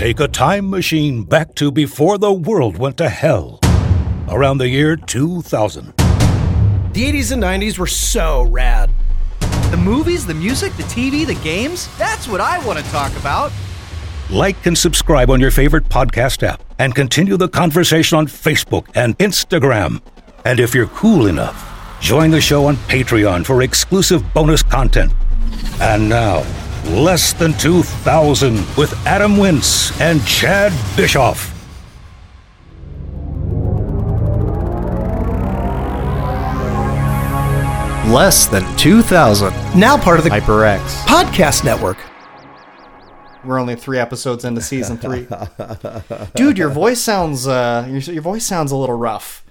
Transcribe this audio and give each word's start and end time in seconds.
Take 0.00 0.18
a 0.18 0.28
time 0.28 0.70
machine 0.70 1.24
back 1.24 1.54
to 1.56 1.70
before 1.70 2.16
the 2.16 2.32
world 2.32 2.78
went 2.78 2.96
to 2.96 3.10
hell. 3.10 3.60
Around 4.30 4.56
the 4.56 4.66
year 4.66 4.96
2000. 4.96 5.88
The 5.88 7.04
80s 7.04 7.32
and 7.32 7.42
90s 7.42 7.76
were 7.76 7.86
so 7.86 8.44
rad. 8.44 8.90
The 9.70 9.76
movies, 9.76 10.24
the 10.24 10.32
music, 10.32 10.74
the 10.78 10.84
TV, 10.84 11.26
the 11.26 11.34
games 11.44 11.94
that's 11.98 12.26
what 12.26 12.40
I 12.40 12.64
want 12.64 12.78
to 12.78 12.84
talk 12.86 13.14
about. 13.18 13.52
Like 14.30 14.64
and 14.64 14.78
subscribe 14.78 15.28
on 15.28 15.38
your 15.38 15.50
favorite 15.50 15.84
podcast 15.90 16.44
app 16.44 16.62
and 16.78 16.94
continue 16.94 17.36
the 17.36 17.50
conversation 17.50 18.16
on 18.16 18.26
Facebook 18.26 18.86
and 18.94 19.18
Instagram. 19.18 20.00
And 20.46 20.60
if 20.60 20.74
you're 20.74 20.86
cool 20.86 21.26
enough, 21.26 21.98
join 22.00 22.30
the 22.30 22.40
show 22.40 22.64
on 22.64 22.76
Patreon 22.88 23.44
for 23.44 23.60
exclusive 23.60 24.24
bonus 24.32 24.62
content. 24.62 25.12
And 25.78 26.08
now, 26.08 26.42
Less 26.90 27.32
Than 27.32 27.52
2000 27.52 28.56
with 28.76 28.92
Adam 29.06 29.36
Wince 29.36 29.98
and 30.00 30.26
Chad 30.26 30.72
Bischoff. 30.96 31.54
Less 38.12 38.46
than 38.48 38.64
2,000. 38.76 39.52
Now 39.78 39.96
part 39.96 40.18
of 40.18 40.24
the 40.24 40.30
HyperX. 40.30 40.80
podcast 41.04 41.64
network. 41.64 41.96
We're 43.44 43.60
only 43.60 43.76
three 43.76 43.98
episodes 43.98 44.44
into 44.44 44.60
season 44.60 44.98
three. 44.98 45.28
Dude, 46.34 46.58
your 46.58 46.70
voice 46.70 47.00
sounds 47.00 47.46
uh, 47.46 47.86
your, 47.88 48.00
your 48.00 48.22
voice 48.22 48.44
sounds 48.44 48.72
a 48.72 48.76
little 48.76 48.98
rough. 48.98 49.44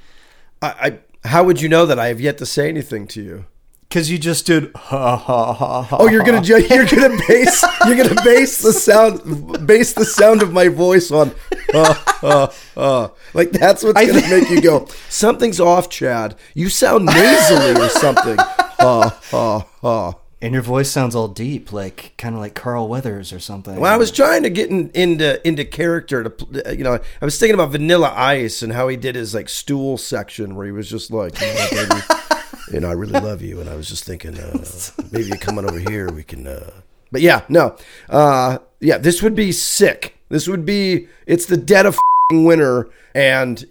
I, 0.61 0.99
I 1.23 1.27
how 1.29 1.45
would 1.45 1.61
you 1.61 1.69
know 1.69 1.85
that 1.85 1.97
I 1.97 2.07
have 2.07 2.19
yet 2.19 2.37
to 2.39 2.45
say 2.45 2.67
anything 2.67 3.07
to 3.07 3.21
you? 3.23 3.45
Cause 3.91 4.07
you 4.07 4.19
just 4.19 4.45
did 4.45 4.71
ha 4.75 5.15
ha 5.17 5.51
ha 5.51 5.81
ha. 5.81 5.97
Oh, 5.99 6.07
you're 6.07 6.23
gonna 6.23 6.43
ju- 6.43 6.63
you're 6.63 6.85
gonna 6.85 7.17
base 7.27 7.65
you're 7.87 7.95
gonna 7.95 8.21
base 8.23 8.61
the 8.61 8.71
sound 8.71 9.65
base 9.65 9.93
the 9.93 10.05
sound 10.05 10.43
of 10.43 10.53
my 10.53 10.67
voice 10.67 11.09
on 11.09 11.31
uh, 11.73 11.95
uh, 12.21 12.53
uh. 12.77 13.07
like 13.33 13.49
that's 13.49 13.83
what's 13.83 13.99
gonna 13.99 14.29
make 14.29 14.47
you 14.51 14.61
go 14.61 14.85
something's 15.09 15.59
off, 15.59 15.89
Chad. 15.89 16.35
You 16.53 16.69
sound 16.69 17.07
nasally 17.07 17.83
or 17.83 17.89
something. 17.89 18.37
Uh, 18.77 19.09
uh, 19.33 19.61
uh. 19.81 20.13
and 20.39 20.53
your 20.53 20.61
voice 20.61 20.91
sounds 20.91 21.15
all 21.15 21.27
deep, 21.27 21.73
like 21.73 22.13
kind 22.17 22.35
of 22.35 22.41
like 22.41 22.53
Carl 22.53 22.87
Weathers 22.87 23.33
or 23.33 23.39
something. 23.39 23.79
Well, 23.79 23.91
I 23.91 23.97
was 23.97 24.11
trying 24.11 24.43
to 24.43 24.51
get 24.51 24.69
in, 24.69 24.91
into 24.93 25.45
into 25.47 25.65
character 25.65 26.29
to 26.29 26.77
you 26.77 26.83
know 26.83 26.99
I 27.21 27.25
was 27.25 27.39
thinking 27.39 27.55
about 27.55 27.71
Vanilla 27.71 28.13
Ice 28.15 28.61
and 28.61 28.71
how 28.71 28.87
he 28.87 28.97
did 28.97 29.15
his 29.15 29.33
like 29.33 29.49
stool 29.49 29.97
section 29.97 30.53
where 30.55 30.67
he 30.67 30.71
was 30.71 30.87
just 30.87 31.09
like 31.09 31.41
you 31.41 31.47
know, 31.47 31.67
baby, 31.71 32.01
you 32.71 32.79
know 32.79 32.89
I 32.89 32.93
really 32.93 33.19
love 33.19 33.41
you 33.41 33.59
and 33.61 33.69
I 33.69 33.75
was 33.75 33.87
just 33.87 34.03
thinking 34.03 34.37
uh, 34.37 34.63
maybe 35.11 35.25
you 35.27 35.37
come 35.37 35.57
on 35.57 35.65
over 35.69 35.79
here 35.91 36.11
we 36.11 36.23
can 36.23 36.47
uh 36.47 36.71
but 37.11 37.21
yeah 37.21 37.41
no 37.49 37.75
uh 38.09 38.59
yeah 38.79 38.97
this 38.97 39.21
would 39.21 39.35
be 39.35 39.51
sick. 39.51 40.15
This 40.29 40.47
would 40.47 40.63
be 40.65 41.07
it's 41.25 41.47
the 41.47 41.57
dead 41.57 41.85
of 41.87 41.95
f***ing 41.95 42.45
winter 42.45 42.89
and 43.15 43.65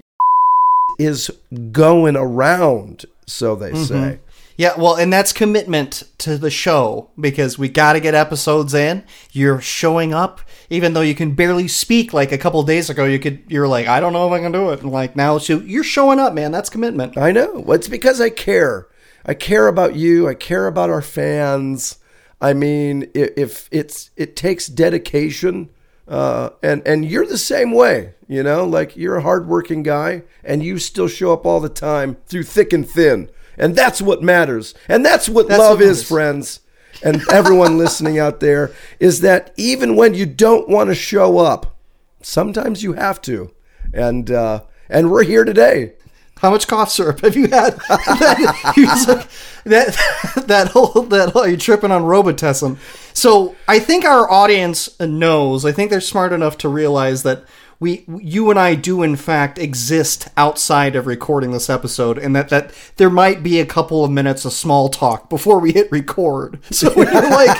is 0.99 1.31
going 1.71 2.17
around 2.17 3.07
so 3.27 3.55
they 3.55 3.73
say 3.75 4.19
Yeah, 4.59 4.75
well, 4.77 4.97
and 4.97 5.12
that's 5.12 5.33
commitment 5.33 6.03
to 6.19 6.37
the 6.37 6.51
show 6.51 7.11
because 7.19 7.61
we 7.61 7.69
got 7.69 7.92
to 7.92 8.01
get 8.01 8.14
episodes 8.14 8.75
in. 8.75 9.05
You're 9.31 9.61
showing 9.61 10.12
up, 10.12 10.41
even 10.69 10.95
though 10.95 11.01
you 11.01 11.14
can 11.14 11.37
barely 11.37 11.69
speak. 11.69 12.12
Like 12.12 12.33
a 12.33 12.39
couple 12.39 12.61
days 12.64 12.91
ago, 12.91 13.05
you 13.05 13.20
could 13.20 13.45
you're 13.47 13.69
like, 13.69 13.86
I 13.86 14.01
don't 14.01 14.12
know 14.12 14.27
if 14.27 14.33
I 14.33 14.42
can 14.42 14.51
do 14.51 14.70
it. 14.70 14.83
And 14.83 14.91
like 14.91 15.14
now, 15.14 15.39
so 15.39 15.61
you're 15.61 15.84
showing 15.84 16.19
up, 16.19 16.34
man. 16.34 16.51
That's 16.51 16.70
commitment. 16.70 17.17
I 17.17 17.31
know. 17.31 17.64
It's 17.69 17.86
because 17.86 18.20
I 18.20 18.31
care. 18.31 18.89
I 19.25 19.34
care 19.34 19.69
about 19.69 19.95
you. 19.95 20.27
I 20.27 20.34
care 20.34 20.67
about 20.67 20.91
our 20.91 21.03
fans. 21.03 21.98
I 22.41 22.53
mean, 22.53 23.09
if 23.14 23.69
it's 23.70 24.11
it 24.17 24.34
takes 24.34 24.67
dedication, 24.67 25.70
uh, 26.09 26.51
and 26.64 26.84
and 26.84 27.05
you're 27.05 27.27
the 27.27 27.39
same 27.39 27.70
way. 27.70 28.14
You 28.27 28.42
know, 28.42 28.64
like 28.64 28.97
you're 28.97 29.19
a 29.19 29.23
hardworking 29.23 29.84
guy, 29.84 30.25
and 30.42 30.64
you 30.64 30.79
still 30.79 31.06
show 31.06 31.33
up 31.33 31.47
all 31.47 31.61
the 31.61 31.69
time 31.69 32.17
through 32.27 32.42
thick 32.42 32.73
and 32.73 32.89
thin, 32.89 33.31
and 33.59 33.75
that's 33.77 34.01
what 34.01 34.23
matters. 34.23 34.74
And 34.89 35.05
that's 35.05 35.29
what 35.29 35.48
That's 35.48 35.58
love 35.58 35.79
what 35.79 35.89
is, 35.89 36.08
friends. 36.08 36.61
And 37.02 37.23
everyone 37.30 37.79
listening 37.79 38.19
out 38.19 38.41
there 38.41 38.73
is 38.98 39.20
that 39.20 39.52
even 39.57 39.96
when 39.96 40.14
you 40.14 40.27
don't 40.27 40.69
want 40.69 40.89
to 40.89 40.95
show 40.95 41.39
up, 41.39 41.77
sometimes 42.23 42.83
you 42.83 42.95
have 42.95 43.20
to. 43.23 43.52
And 43.92 44.30
uh, 44.30 44.63
and 44.89 45.11
we're 45.11 45.24
here 45.24 45.45
today. 45.45 45.95
How 46.39 46.51
much 46.51 46.69
cough 46.69 46.91
syrup 46.91 47.20
have 47.23 47.36
you 47.36 47.48
had? 47.48 47.74
that, 47.89 48.73
he 48.77 48.85
was 48.85 49.08
like, 49.08 49.29
that 49.64 50.45
that 50.46 50.69
whole 50.69 51.02
that 51.02 51.30
whole, 51.30 51.48
you're 51.48 51.57
tripping 51.57 51.90
on 51.90 52.02
Robitussin. 52.02 52.79
So 53.13 53.57
I 53.67 53.80
think 53.80 54.05
our 54.05 54.30
audience 54.30 54.98
knows. 55.01 55.64
I 55.64 55.73
think 55.73 55.90
they're 55.90 56.01
smart 56.01 56.33
enough 56.33 56.58
to 56.58 56.69
realize 56.69 57.25
that 57.25 57.45
we, 57.80 58.05
you 58.08 58.50
and 58.50 58.58
I, 58.58 58.74
do 58.74 59.02
in 59.05 59.14
fact 59.14 59.56
exist 59.58 60.28
outside 60.36 60.96
of 60.96 61.06
recording 61.06 61.52
this 61.52 61.70
episode, 61.70 62.18
and 62.18 62.34
that 62.34 62.48
that 62.48 62.72
there 62.96 63.11
might 63.11 63.42
be 63.42 63.61
a 63.61 63.66
couple 63.66 64.05
of 64.05 64.11
minutes 64.11 64.44
of 64.44 64.52
small 64.52 64.89
talk 64.89 65.30
before 65.30 65.61
we 65.61 65.72
hit 65.72 65.90
record. 65.92 66.58
So 66.78 66.92
when 66.94 67.12
you're 67.12 67.30
like, 67.30 67.58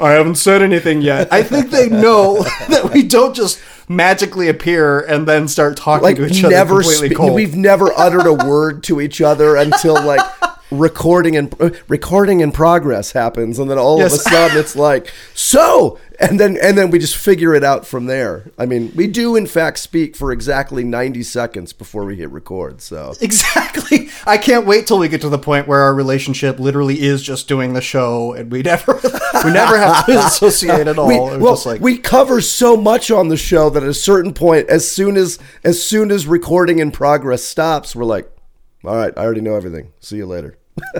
I 0.00 0.12
haven't 0.12 0.34
said 0.34 0.60
anything 0.60 1.00
yet. 1.00 1.32
I 1.32 1.42
think 1.42 1.70
they 1.70 1.88
know 1.88 2.42
that 2.68 2.90
we 2.92 3.02
don't 3.02 3.34
just 3.34 3.58
magically 3.88 4.48
appear 4.48 5.00
and 5.00 5.26
then 5.26 5.48
start 5.48 5.76
talking 5.76 6.02
like 6.02 6.16
to 6.16 6.26
each 6.26 6.44
other 6.44 6.54
never 6.54 6.80
completely 6.80 7.08
spe- 7.10 7.16
cold. 7.16 7.34
we've 7.34 7.56
never 7.56 7.92
uttered 7.96 8.26
a 8.26 8.34
word 8.34 8.82
to 8.82 9.00
each 9.00 9.20
other 9.20 9.56
until 9.56 9.94
like 9.94 10.20
recording 10.70 11.36
and 11.36 11.54
uh, 11.60 11.70
recording 11.88 12.40
in 12.40 12.50
progress 12.52 13.12
happens 13.12 13.58
and 13.58 13.70
then 13.70 13.78
all 13.78 14.00
of 14.00 14.06
a 14.06 14.10
sudden 14.16 14.56
it's 14.58 14.74
like 14.74 15.12
so 15.34 15.98
and 16.18 16.40
then 16.40 16.56
and 16.60 16.76
then 16.76 16.90
we 16.90 16.98
just 16.98 17.16
figure 17.16 17.54
it 17.54 17.62
out 17.62 17.86
from 17.86 18.06
there 18.06 18.50
i 18.58 18.66
mean 18.66 18.90
we 18.96 19.06
do 19.06 19.36
in 19.36 19.46
fact 19.46 19.78
speak 19.78 20.16
for 20.16 20.32
exactly 20.32 20.82
90 20.82 21.22
seconds 21.22 21.72
before 21.72 22.04
we 22.04 22.16
hit 22.16 22.30
record 22.30 22.80
so 22.80 23.14
Exactly. 23.20 24.08
I 24.26 24.38
can't 24.38 24.66
wait 24.66 24.86
till 24.86 24.98
we 24.98 25.08
get 25.08 25.20
to 25.22 25.28
the 25.28 25.38
point 25.38 25.68
where 25.68 25.80
our 25.80 25.94
relationship 25.94 26.58
literally 26.58 27.00
is 27.00 27.22
just 27.22 27.48
doing 27.48 27.74
the 27.74 27.80
show, 27.80 28.32
and 28.32 28.50
we 28.50 28.62
never, 28.62 28.94
we 29.44 29.52
never 29.52 29.78
have 29.78 30.06
to 30.06 30.18
associate 30.26 30.86
at 30.86 30.98
all. 30.98 31.08
we, 31.08 31.18
well, 31.18 31.52
just 31.54 31.66
like, 31.66 31.80
we 31.80 31.98
cover 31.98 32.40
so 32.40 32.76
much 32.76 33.10
on 33.10 33.28
the 33.28 33.36
show 33.36 33.70
that 33.70 33.82
at 33.82 33.88
a 33.88 33.94
certain 33.94 34.32
point 34.34 34.68
as 34.68 34.90
soon 34.90 35.16
as 35.16 35.38
as 35.64 35.82
soon 35.82 36.10
as 36.10 36.26
recording 36.26 36.78
in 36.78 36.90
progress 36.90 37.44
stops 37.44 37.94
we're 37.94 38.04
like 38.04 38.30
all 38.86 38.96
right 38.96 39.12
i 39.16 39.22
already 39.24 39.40
know 39.40 39.54
everything 39.54 39.92
see 40.00 40.16
you 40.16 40.26
later 40.26 40.56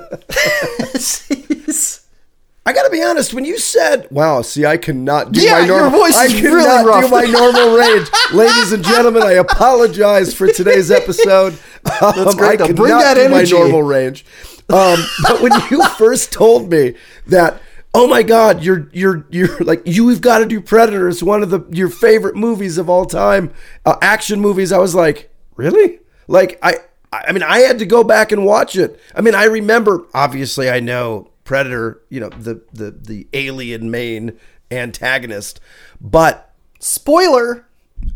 I 2.68 2.72
gotta 2.72 2.90
be 2.90 3.00
honest. 3.02 3.32
When 3.32 3.44
you 3.44 3.58
said, 3.58 4.08
"Wow," 4.10 4.42
see, 4.42 4.66
I 4.66 4.76
cannot 4.76 5.30
do 5.32 5.40
Yeah, 5.40 5.60
my 5.60 5.66
your 5.66 5.80
normal. 5.82 6.00
voice 6.00 6.16
I 6.16 6.26
cannot 6.26 6.50
really 6.52 6.84
rough. 6.84 7.04
do 7.04 7.10
my 7.10 7.24
normal 7.24 7.76
range, 7.78 8.08
ladies 8.32 8.72
and 8.72 8.82
gentlemen. 8.82 9.22
I 9.22 9.32
apologize 9.34 10.34
for 10.34 10.48
today's 10.48 10.90
episode. 10.90 11.56
That's 12.00 12.34
great, 12.34 12.60
I. 12.60 12.72
Bring 12.72 12.92
that 12.98 13.18
energy. 13.18 13.52
my 13.54 13.60
normal 13.60 13.82
range. 13.84 14.24
Um, 14.68 14.98
but 15.22 15.42
when 15.42 15.52
you 15.70 15.86
first 15.96 16.32
told 16.32 16.68
me 16.68 16.94
that, 17.28 17.60
oh 17.94 18.08
my 18.08 18.24
God, 18.24 18.64
you're 18.64 18.88
you're 18.92 19.24
you're 19.30 19.58
like 19.60 19.82
you've 19.84 20.20
got 20.20 20.38
to 20.38 20.46
do 20.46 20.60
Predator. 20.60 21.08
It's 21.08 21.22
one 21.22 21.44
of 21.44 21.50
the 21.50 21.60
your 21.70 21.88
favorite 21.88 22.34
movies 22.34 22.78
of 22.78 22.90
all 22.90 23.04
time, 23.04 23.52
uh, 23.84 23.94
action 24.02 24.40
movies. 24.40 24.72
I 24.72 24.78
was 24.78 24.92
like, 24.94 25.30
really? 25.54 26.00
Like 26.26 26.58
I. 26.62 26.78
I 27.26 27.32
mean, 27.32 27.42
I 27.42 27.58
had 27.60 27.78
to 27.80 27.86
go 27.86 28.02
back 28.04 28.32
and 28.32 28.44
watch 28.44 28.76
it. 28.76 29.00
I 29.14 29.20
mean, 29.20 29.34
I 29.34 29.44
remember. 29.44 30.06
Obviously, 30.14 30.68
I 30.70 30.80
know 30.80 31.30
Predator. 31.44 32.02
You 32.08 32.20
know, 32.20 32.28
the 32.30 32.62
the 32.72 32.90
the 32.90 33.26
alien 33.32 33.90
main 33.90 34.38
antagonist. 34.70 35.60
But 36.00 36.52
spoiler. 36.80 37.66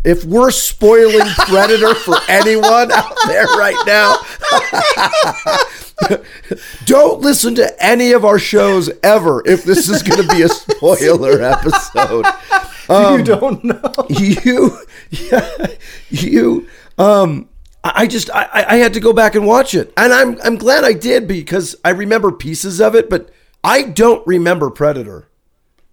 if 0.05 0.25
we're 0.25 0.51
spoiling 0.51 1.27
Predator 1.49 1.95
for 1.95 2.17
anyone 2.29 2.93
out 2.93 3.17
there 3.27 3.47
right 3.47 3.83
now, 3.87 4.17
don't 6.85 7.21
listen 7.21 7.55
to 7.57 7.85
any 7.85 8.13
of 8.13 8.25
our 8.25 8.39
shows 8.39 8.91
ever 9.03 9.43
if 9.47 9.65
this 9.65 9.89
is 9.89 10.03
going 10.03 10.27
to 10.27 10.35
be 10.35 10.43
a 10.43 10.49
spoiler 10.49 11.43
episode. 11.53 12.27
you 12.89 13.23
don't 13.25 13.63
know. 13.65 13.93
You, 14.09 14.79
yeah, 15.11 15.67
you, 16.11 16.69
um, 16.99 17.49
I 17.83 18.07
just 18.07 18.31
I, 18.31 18.49
I- 18.53 18.75
I 18.75 18.77
had 18.77 18.95
to 18.95 19.01
go 19.01 19.13
back 19.13 19.35
and 19.35 19.47
watch 19.47 19.75
it, 19.75 19.93
and 19.97 20.13
I'm 20.13 20.39
I'm 20.43 20.57
glad 20.57 20.85
I 20.85 20.93
did 20.93 21.27
because 21.27 21.77
I 21.85 21.91
remember 21.91 22.31
pieces 22.33 22.81
of 22.81 22.95
it, 22.95 23.09
but 23.09 23.31
I 23.65 23.83
don't 23.83 24.27
remember 24.27 24.71
Predator 24.71 25.29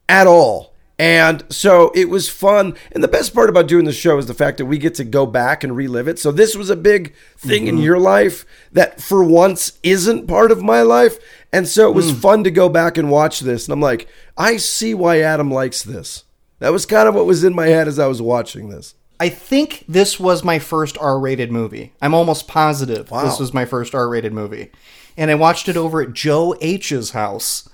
at 0.07 0.28
all. 0.28 0.74
And 1.00 1.44
so 1.50 1.92
it 1.94 2.10
was 2.10 2.28
fun. 2.28 2.75
And 2.92 3.04
the 3.04 3.07
best 3.07 3.34
part 3.34 3.50
about 3.50 3.68
doing 3.68 3.86
the 3.86 3.94
show 3.94 4.18
is 4.18 4.25
the 4.25 4.34
fact 4.34 4.57
that 4.57 4.66
we 4.66 4.80
get 4.80 4.95
to 4.95 5.04
go 5.04 5.28
back 5.28 5.63
and 5.63 5.75
relive 5.75 6.07
it. 6.07 6.18
So 6.18 6.31
this 6.31 6.56
was 6.56 6.72
a 6.72 6.75
big 6.75 7.13
thing 7.38 7.68
in 7.68 7.75
mm-hmm. 7.75 7.84
your 7.84 8.00
life 8.00 8.45
that 8.72 9.00
for 9.00 9.24
once 9.24 9.78
isn't 9.83 10.28
part 10.28 10.51
of 10.51 10.63
my 10.63 10.81
life. 10.81 11.19
And 11.54 11.68
so 11.68 11.88
it 11.88 11.94
was 11.94 12.12
mm. 12.12 12.19
fun 12.19 12.44
to 12.45 12.51
go 12.51 12.68
back 12.68 12.98
and 12.98 13.12
watch 13.12 13.42
this. 13.42 13.66
And 13.66 13.74
I'm 13.74 13.81
like, 13.81 14.07
I 14.36 14.57
see 14.57 14.95
why 14.95 15.19
Adam 15.19 15.51
likes 15.51 15.83
this. 15.83 16.24
That 16.60 16.72
was 16.72 16.88
kind 16.88 17.07
of 17.07 17.13
what 17.13 17.28
was 17.28 17.44
in 17.44 17.54
my 17.54 17.68
head 17.68 17.88
as 17.88 18.00
I 18.00 18.07
was 18.07 18.22
watching 18.22 18.69
this. 18.69 18.95
I 19.19 19.30
think 19.30 19.84
this 19.88 20.19
was 20.19 20.44
my 20.44 20.60
first 20.60 20.98
R-rated 21.00 21.52
movie. 21.52 21.94
I'm 22.02 22.14
almost 22.14 22.48
positive 22.48 23.10
this 23.10 23.40
was 23.40 23.54
my 23.54 23.66
first 23.66 23.96
R-rated 23.96 24.34
movie, 24.34 24.72
and 25.16 25.31
I 25.31 25.36
watched 25.36 25.68
it 25.68 25.78
over 25.78 26.02
at 26.02 26.14
Joe 26.14 26.56
H's 26.62 27.12
house, 27.12 27.68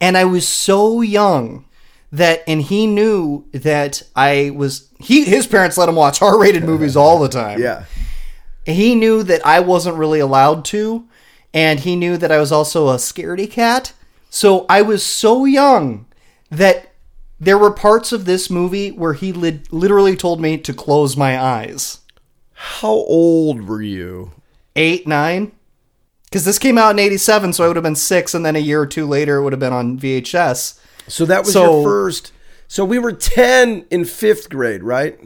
and 0.00 0.16
I 0.16 0.24
was 0.24 0.46
so 0.46 1.00
young 1.00 1.64
that 2.12 2.44
and 2.46 2.60
he 2.60 2.86
knew 2.86 3.46
that 3.52 4.02
I 4.14 4.52
was 4.54 4.88
he 5.00 5.24
his 5.24 5.46
parents 5.46 5.78
let 5.78 5.88
him 5.88 5.96
watch 5.96 6.20
R-rated 6.22 6.64
movies 6.64 6.96
all 6.96 7.18
the 7.18 7.28
time. 7.28 7.60
Yeah. 7.60 7.84
He 8.64 8.94
knew 8.94 9.22
that 9.24 9.44
I 9.44 9.60
wasn't 9.60 9.96
really 9.96 10.20
allowed 10.20 10.64
to 10.66 11.08
and 11.54 11.80
he 11.80 11.96
knew 11.96 12.16
that 12.16 12.30
I 12.30 12.38
was 12.38 12.52
also 12.52 12.88
a 12.88 12.96
scaredy 12.96 13.50
cat. 13.50 13.92
So 14.30 14.66
I 14.68 14.82
was 14.82 15.04
so 15.04 15.44
young 15.44 16.06
that 16.50 16.91
there 17.42 17.58
were 17.58 17.72
parts 17.72 18.12
of 18.12 18.24
this 18.24 18.48
movie 18.48 18.90
where 18.92 19.14
he 19.14 19.32
lit 19.32 19.72
literally 19.72 20.14
told 20.16 20.40
me 20.40 20.56
to 20.58 20.72
close 20.72 21.16
my 21.16 21.40
eyes. 21.40 21.98
How 22.52 22.92
old 22.92 23.62
were 23.68 23.82
you? 23.82 24.30
Eight, 24.76 25.08
nine? 25.08 25.50
Because 26.24 26.44
this 26.44 26.58
came 26.60 26.78
out 26.78 26.92
in 26.92 26.98
87, 27.00 27.52
so 27.52 27.64
I 27.64 27.66
would 27.66 27.76
have 27.76 27.82
been 27.82 27.96
six, 27.96 28.32
and 28.32 28.46
then 28.46 28.54
a 28.56 28.60
year 28.60 28.80
or 28.82 28.86
two 28.86 29.06
later, 29.06 29.36
it 29.38 29.42
would 29.42 29.52
have 29.52 29.60
been 29.60 29.72
on 29.72 29.98
VHS. 29.98 30.78
So 31.08 31.24
that 31.26 31.44
was 31.44 31.52
So- 31.52 31.80
your 31.80 31.84
first. 31.84 32.30
So 32.68 32.84
we 32.84 32.98
were 32.98 33.12
10 33.12 33.84
in 33.90 34.04
fifth 34.04 34.48
grade, 34.48 34.82
right? 34.84 35.18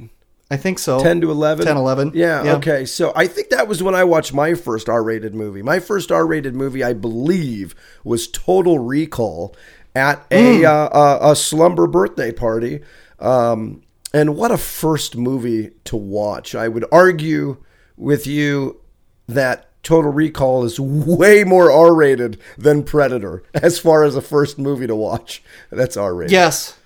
I 0.51 0.57
think 0.57 0.79
so. 0.79 1.01
10 1.01 1.21
to 1.21 1.31
11? 1.31 1.67
10, 1.67 1.77
11. 1.77 2.13
Yeah, 2.15 2.43
Yeah. 2.45 2.55
okay. 2.57 2.85
So 2.87 3.13
I 3.15 3.27
think 3.27 3.51
that 3.51 3.69
was 3.69 3.83
when 3.83 3.95
I 3.95 4.05
watched 4.05 4.33
my 4.33 4.55
first 4.55 4.89
R 4.89 5.03
rated 5.03 5.35
movie. 5.35 5.61
My 5.63 5.81
first 5.81 6.11
R 6.11 6.25
rated 6.27 6.55
movie, 6.55 6.83
I 6.83 6.93
believe, 6.93 7.75
was 8.05 8.27
Total 8.29 8.79
Recall 8.79 9.55
at 9.97 10.27
a, 10.31 10.65
uh, 10.65 10.89
a, 10.93 11.31
a 11.33 11.37
slumber 11.37 11.87
birthday 11.87 12.31
party. 12.31 12.83
Um, 13.19 13.83
and 14.13 14.37
what 14.37 14.51
a 14.51 14.59
first 14.59 15.17
movie 15.17 15.71
to 15.85 15.97
watch. 15.97 16.55
I 16.55 16.69
would 16.69 16.85
argue 16.93 17.57
with 17.97 18.27
you 18.27 18.81
that 19.27 19.71
Total 19.83 20.13
Recall 20.13 20.65
is 20.65 20.79
way 20.81 21.45
more 21.45 21.73
R 21.73 21.95
rated 21.95 22.39
than 22.59 22.83
Predator 22.83 23.43
as 23.55 23.79
far 23.79 24.05
as 24.05 24.15
a 24.17 24.21
first 24.21 24.59
movie 24.59 24.87
to 24.87 24.95
watch. 24.95 25.43
That's 25.71 25.97
R 25.97 26.15
rated. 26.15 26.33
Yes. 26.33 26.77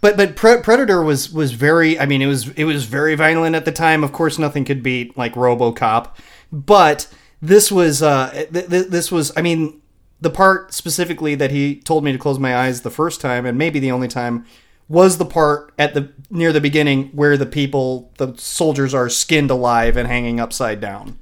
But 0.00 0.16
but 0.16 0.36
Pre- 0.36 0.62
Predator 0.62 1.02
was 1.02 1.30
was 1.32 1.52
very 1.52 1.98
I 1.98 2.06
mean 2.06 2.22
it 2.22 2.26
was 2.26 2.48
it 2.50 2.64
was 2.64 2.84
very 2.84 3.16
violent 3.16 3.56
at 3.56 3.64
the 3.64 3.72
time. 3.72 4.04
Of 4.04 4.12
course 4.12 4.38
nothing 4.38 4.64
could 4.64 4.82
beat 4.82 5.18
like 5.18 5.34
RoboCop. 5.34 6.10
But 6.52 7.08
this 7.42 7.70
was 7.70 8.00
uh 8.02 8.30
th- 8.52 8.68
th- 8.68 8.86
this 8.86 9.10
was 9.12 9.32
I 9.36 9.42
mean 9.42 9.79
the 10.20 10.30
part 10.30 10.72
specifically 10.74 11.34
that 11.34 11.50
he 11.50 11.76
told 11.76 12.04
me 12.04 12.12
to 12.12 12.18
close 12.18 12.38
my 12.38 12.56
eyes 12.56 12.82
the 12.82 12.90
first 12.90 13.20
time 13.20 13.46
and 13.46 13.56
maybe 13.56 13.78
the 13.78 13.90
only 13.90 14.08
time 14.08 14.44
was 14.88 15.18
the 15.18 15.24
part 15.24 15.72
at 15.78 15.94
the 15.94 16.12
near 16.30 16.52
the 16.52 16.60
beginning 16.60 17.08
where 17.08 17.36
the 17.36 17.46
people 17.46 18.12
the 18.18 18.34
soldiers 18.36 18.92
are 18.92 19.08
skinned 19.08 19.50
alive 19.50 19.96
and 19.96 20.08
hanging 20.08 20.40
upside 20.40 20.80
down. 20.80 21.18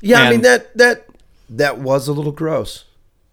Yeah, 0.00 0.22
I 0.22 0.30
mean 0.30 0.42
that 0.42 0.76
that 0.76 1.06
that 1.50 1.78
was 1.78 2.08
a 2.08 2.12
little 2.12 2.32
gross. 2.32 2.84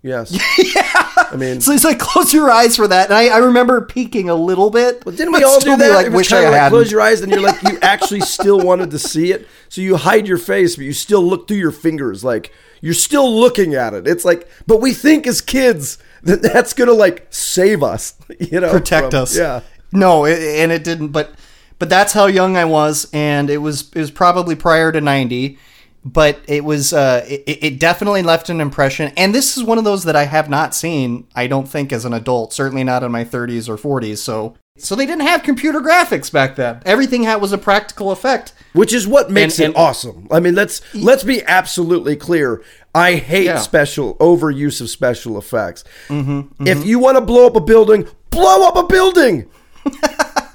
Yes. 0.04 0.32
yeah. 0.76 0.84
I 1.32 1.36
mean, 1.38 1.62
So 1.62 1.72
he's 1.72 1.84
like, 1.84 2.00
close 2.00 2.34
your 2.34 2.50
eyes 2.50 2.76
for 2.76 2.88
that. 2.88 3.10
And 3.10 3.14
I, 3.14 3.28
I 3.28 3.38
remember 3.38 3.82
peeking 3.82 4.30
a 4.30 4.36
little 4.36 4.72
bit. 4.72 5.06
But 5.06 5.16
didn't 5.16 5.34
we 5.34 5.44
all 5.44 5.60
do 5.60 5.78
that? 5.78 5.94
Like, 5.94 6.12
wish 6.12 6.32
I 6.32 6.44
like 6.46 6.54
had. 6.54 6.70
close 6.70 6.92
your 6.92 7.02
eyes, 7.02 7.22
and 7.22 7.32
you're 7.32 7.42
like 7.42 7.62
you 7.70 7.78
actually 7.82 8.22
still 8.22 8.60
wanted 8.60 8.92
to 8.92 9.00
see 9.00 9.32
it, 9.32 9.48
so 9.70 9.82
you 9.82 9.98
hide 9.98 10.28
your 10.28 10.40
face, 10.40 10.76
but 10.76 10.86
you 10.86 10.94
still 10.94 11.22
look 11.22 11.48
through 11.48 11.58
your 11.58 11.72
fingers, 11.72 12.24
like 12.24 12.52
you're 12.82 12.94
still 12.94 13.34
looking 13.40 13.76
at 13.76 13.94
it. 13.94 14.08
It's 14.08 14.26
like, 14.26 14.48
but 14.68 14.82
we 14.82 14.94
think 14.94 15.26
as 15.28 15.40
kids 15.40 15.98
that 16.24 16.42
that's 16.42 16.74
gonna 16.74 16.92
like 16.94 17.28
save 17.30 17.84
us, 17.84 18.16
you 18.40 18.60
know, 18.60 18.72
protect 18.72 19.12
from- 19.12 19.22
us. 19.24 19.38
Yeah. 19.38 19.62
No, 19.94 20.26
it, 20.26 20.40
and 20.40 20.72
it 20.72 20.84
didn't. 20.84 21.10
But 21.10 21.34
but 21.80 21.90
that's 21.90 22.14
how 22.14 22.28
young 22.28 22.58
I 22.58 22.66
was, 22.66 23.08
and 23.14 23.50
it 23.50 23.58
was 23.58 23.90
it 23.94 24.00
was 24.00 24.12
probably 24.12 24.56
prior 24.56 24.92
to 24.92 25.02
ninety. 25.02 25.58
But 26.04 26.40
it 26.48 26.64
was 26.64 26.94
uh, 26.94 27.24
it, 27.28 27.44
it 27.46 27.80
definitely 27.80 28.24
left 28.24 28.50
an 28.50 28.60
impression. 28.60 29.12
And 29.16 29.36
this 29.36 29.56
is 29.56 29.64
one 29.64 29.78
of 29.78 29.84
those 29.84 30.04
that 30.06 30.16
I 30.16 30.24
have 30.24 30.50
not 30.50 30.74
seen. 30.74 31.28
I 31.36 31.46
don't 31.46 31.68
think 31.68 31.94
as 31.94 32.06
an 32.06 32.14
adult. 32.14 32.54
Certainly 32.54 32.86
not 32.86 33.04
in 33.04 33.12
my 33.12 33.24
thirties 33.24 33.70
or 33.70 33.78
forties. 33.78 34.22
So 34.22 34.56
so 34.84 34.96
they 34.96 35.06
didn't 35.06 35.22
have 35.28 35.44
computer 35.44 35.80
graphics 35.80 36.32
back 36.32 36.56
then. 36.56 36.82
Everything 36.86 37.24
had 37.24 37.42
was 37.42 37.52
a 37.54 37.58
practical 37.58 38.12
effect. 38.12 38.54
Which 38.74 38.94
is 38.94 39.08
what 39.08 39.30
makes 39.30 39.60
And- 39.60 39.74
it 39.74 39.78
awesome. 39.78 40.28
I 40.32 40.40
mean, 40.40 40.56
let's 40.56 40.82
let's 40.94 41.24
be 41.24 41.44
absolutely 41.44 42.16
clear. 42.16 42.62
I 42.96 43.14
hate 43.16 43.46
Yeah. 43.46 43.60
special 43.60 44.16
overuse 44.16 44.82
of 44.82 44.90
special 44.90 45.38
effects. 45.38 45.84
Mm-hmm, 46.10 46.68
If 46.68 46.86
you 46.86 47.00
want 47.00 47.18
to 47.18 47.22
blow 47.22 47.48
up 47.48 47.56
a 47.56 47.62
building, 47.62 48.08
blow 48.30 48.68
up 48.68 48.76
a 48.78 48.84
building. 48.88 49.50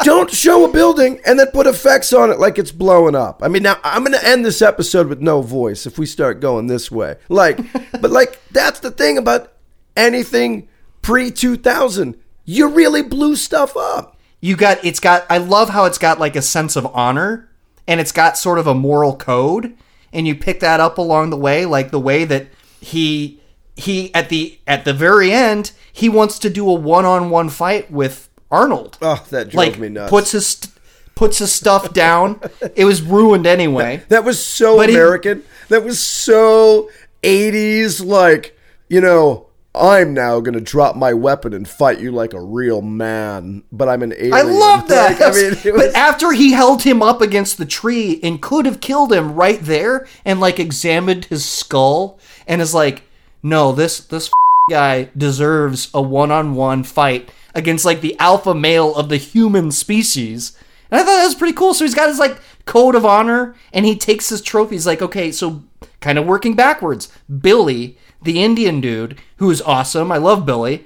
Don't 0.02 0.30
show 0.30 0.64
a 0.64 0.72
building 0.72 1.18
and 1.26 1.38
then 1.38 1.48
put 1.48 1.66
effects 1.66 2.12
on 2.12 2.30
it 2.30 2.38
like 2.38 2.58
it's 2.58 2.70
blowing 2.70 3.16
up. 3.16 3.42
I 3.42 3.48
mean, 3.48 3.62
now 3.64 3.78
I'm 3.82 4.04
going 4.04 4.16
to 4.18 4.24
end 4.24 4.44
this 4.44 4.62
episode 4.62 5.08
with 5.08 5.20
no 5.20 5.42
voice 5.42 5.84
if 5.84 5.98
we 5.98 6.06
start 6.06 6.38
going 6.40 6.68
this 6.68 6.90
way. 6.92 7.16
Like, 7.28 7.58
but 8.00 8.10
like 8.10 8.40
that's 8.52 8.80
the 8.80 8.90
thing 8.92 9.18
about 9.18 9.52
anything 9.96 10.68
pre 11.02 11.30
2000. 11.30 12.16
You 12.44 12.68
really 12.68 13.02
blew 13.02 13.34
stuff 13.34 13.76
up. 13.76 14.15
You 14.46 14.54
got 14.56 14.76
it's 14.84 15.00
got 15.00 15.24
i 15.30 15.38
love 15.38 15.68
how 15.70 15.84
it's 15.84 15.98
got 15.98 16.18
like 16.24 16.36
a 16.36 16.42
sense 16.42 16.76
of 16.76 16.84
honor 16.94 17.48
and 17.88 18.00
it's 18.00 18.12
got 18.12 18.36
sort 18.38 18.58
of 18.58 18.66
a 18.66 18.74
moral 18.74 19.14
code 19.16 19.74
and 20.12 20.26
you 20.28 20.34
pick 20.34 20.60
that 20.60 20.78
up 20.80 20.98
along 20.98 21.30
the 21.30 21.36
way 21.36 21.64
like 21.66 21.90
the 21.90 21.98
way 22.00 22.24
that 22.24 22.46
he 22.80 23.40
he 23.76 24.14
at 24.14 24.28
the 24.28 24.58
at 24.66 24.84
the 24.84 24.92
very 24.94 25.30
end 25.32 25.72
he 25.92 26.08
wants 26.08 26.38
to 26.38 26.48
do 26.50 26.68
a 26.68 26.74
one-on-one 26.74 27.48
fight 27.48 27.90
with 27.90 28.28
arnold 28.50 28.96
Oh, 29.02 29.24
that 29.30 29.50
drove 29.50 29.54
like 29.54 29.78
me 29.78 29.88
nuts. 29.88 30.10
puts 30.10 30.30
his 30.32 30.46
st- 30.46 30.72
puts 31.14 31.38
his 31.38 31.52
stuff 31.52 31.92
down 32.04 32.40
it 32.74 32.84
was 32.84 33.00
ruined 33.02 33.46
anyway 33.46 34.02
That 34.08 34.24
was 34.24 34.38
so 34.44 34.76
But 34.76 34.88
he- 34.90 34.94
American. 34.94 35.42
that 35.68 35.82
was 35.82 35.98
so 35.98 36.88
80s, 37.22 38.04
like, 38.04 38.56
you 38.88 39.00
know, 39.00 39.45
I'm 39.76 40.14
now 40.14 40.40
to 40.40 40.60
drop 40.60 40.96
my 40.96 41.12
weapon 41.12 41.52
and 41.52 41.68
fight 41.68 42.00
you 42.00 42.10
like 42.10 42.32
a 42.32 42.40
real 42.40 42.82
man, 42.82 43.62
but 43.70 43.88
I'm 43.88 44.02
an 44.02 44.12
alien. 44.14 44.32
I 44.32 44.42
love 44.42 44.88
that. 44.88 45.20
I 45.20 45.30
mean, 45.30 45.50
was, 45.50 45.62
but 45.62 45.94
after 45.94 46.32
he 46.32 46.52
held 46.52 46.82
him 46.82 47.02
up 47.02 47.20
against 47.20 47.58
the 47.58 47.66
tree 47.66 48.18
and 48.22 48.40
could 48.40 48.66
have 48.66 48.80
killed 48.80 49.12
him 49.12 49.34
right 49.34 49.60
there 49.60 50.06
and 50.24 50.40
like 50.40 50.58
examined 50.58 51.26
his 51.26 51.44
skull 51.44 52.18
and 52.46 52.60
is 52.60 52.74
like, 52.74 53.02
no, 53.42 53.72
this 53.72 54.00
this 54.00 54.30
guy 54.70 55.10
deserves 55.16 55.90
a 55.94 56.02
one-on-one 56.02 56.82
fight 56.82 57.30
against 57.54 57.84
like 57.84 58.00
the 58.00 58.18
alpha 58.18 58.54
male 58.54 58.94
of 58.94 59.08
the 59.08 59.16
human 59.16 59.70
species. 59.70 60.56
And 60.90 61.00
I 61.00 61.04
thought 61.04 61.16
that 61.16 61.24
was 61.24 61.34
pretty 61.34 61.54
cool. 61.54 61.74
So 61.74 61.84
he's 61.84 61.94
got 61.94 62.08
his 62.08 62.18
like 62.18 62.40
code 62.64 62.94
of 62.94 63.04
honor 63.04 63.54
and 63.72 63.86
he 63.86 63.96
takes 63.96 64.28
his 64.28 64.40
trophies 64.42 64.86
like, 64.86 65.02
okay, 65.02 65.30
so 65.32 65.64
kind 66.00 66.18
of 66.18 66.26
working 66.26 66.54
backwards. 66.54 67.12
Billy, 67.40 67.96
the 68.26 68.42
Indian 68.42 68.80
dude, 68.80 69.18
who 69.36 69.50
is 69.50 69.62
awesome. 69.62 70.12
I 70.12 70.18
love 70.18 70.44
Billy 70.44 70.84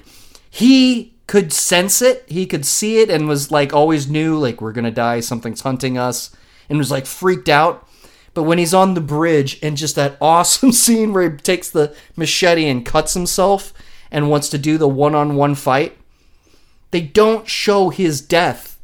he 0.50 1.14
could 1.28 1.52
sense 1.52 2.02
it 2.02 2.24
he 2.26 2.44
could 2.44 2.66
see 2.66 2.98
it 2.98 3.08
and 3.08 3.28
was 3.28 3.52
like 3.52 3.72
always 3.72 4.10
knew 4.10 4.36
like 4.36 4.60
we're 4.60 4.72
gonna 4.72 4.90
die 4.90 5.20
something's 5.20 5.60
hunting 5.60 5.96
us 5.96 6.34
and 6.68 6.76
was 6.76 6.90
like 6.90 7.06
freaked 7.06 7.48
out 7.48 7.88
but 8.34 8.42
when 8.42 8.58
he's 8.58 8.74
on 8.74 8.94
the 8.94 9.00
bridge 9.00 9.58
and 9.62 9.76
just 9.76 9.94
that 9.94 10.16
awesome 10.20 10.72
scene 10.72 11.12
where 11.12 11.30
he 11.30 11.36
takes 11.36 11.70
the 11.70 11.94
machete 12.16 12.68
and 12.68 12.84
cuts 12.84 13.14
himself 13.14 13.72
and 14.10 14.28
wants 14.28 14.48
to 14.48 14.58
do 14.58 14.76
the 14.76 14.88
one-on-one 14.88 15.54
fight 15.54 15.96
they 16.90 17.00
don't 17.00 17.48
show 17.48 17.90
his 17.90 18.20
death 18.20 18.76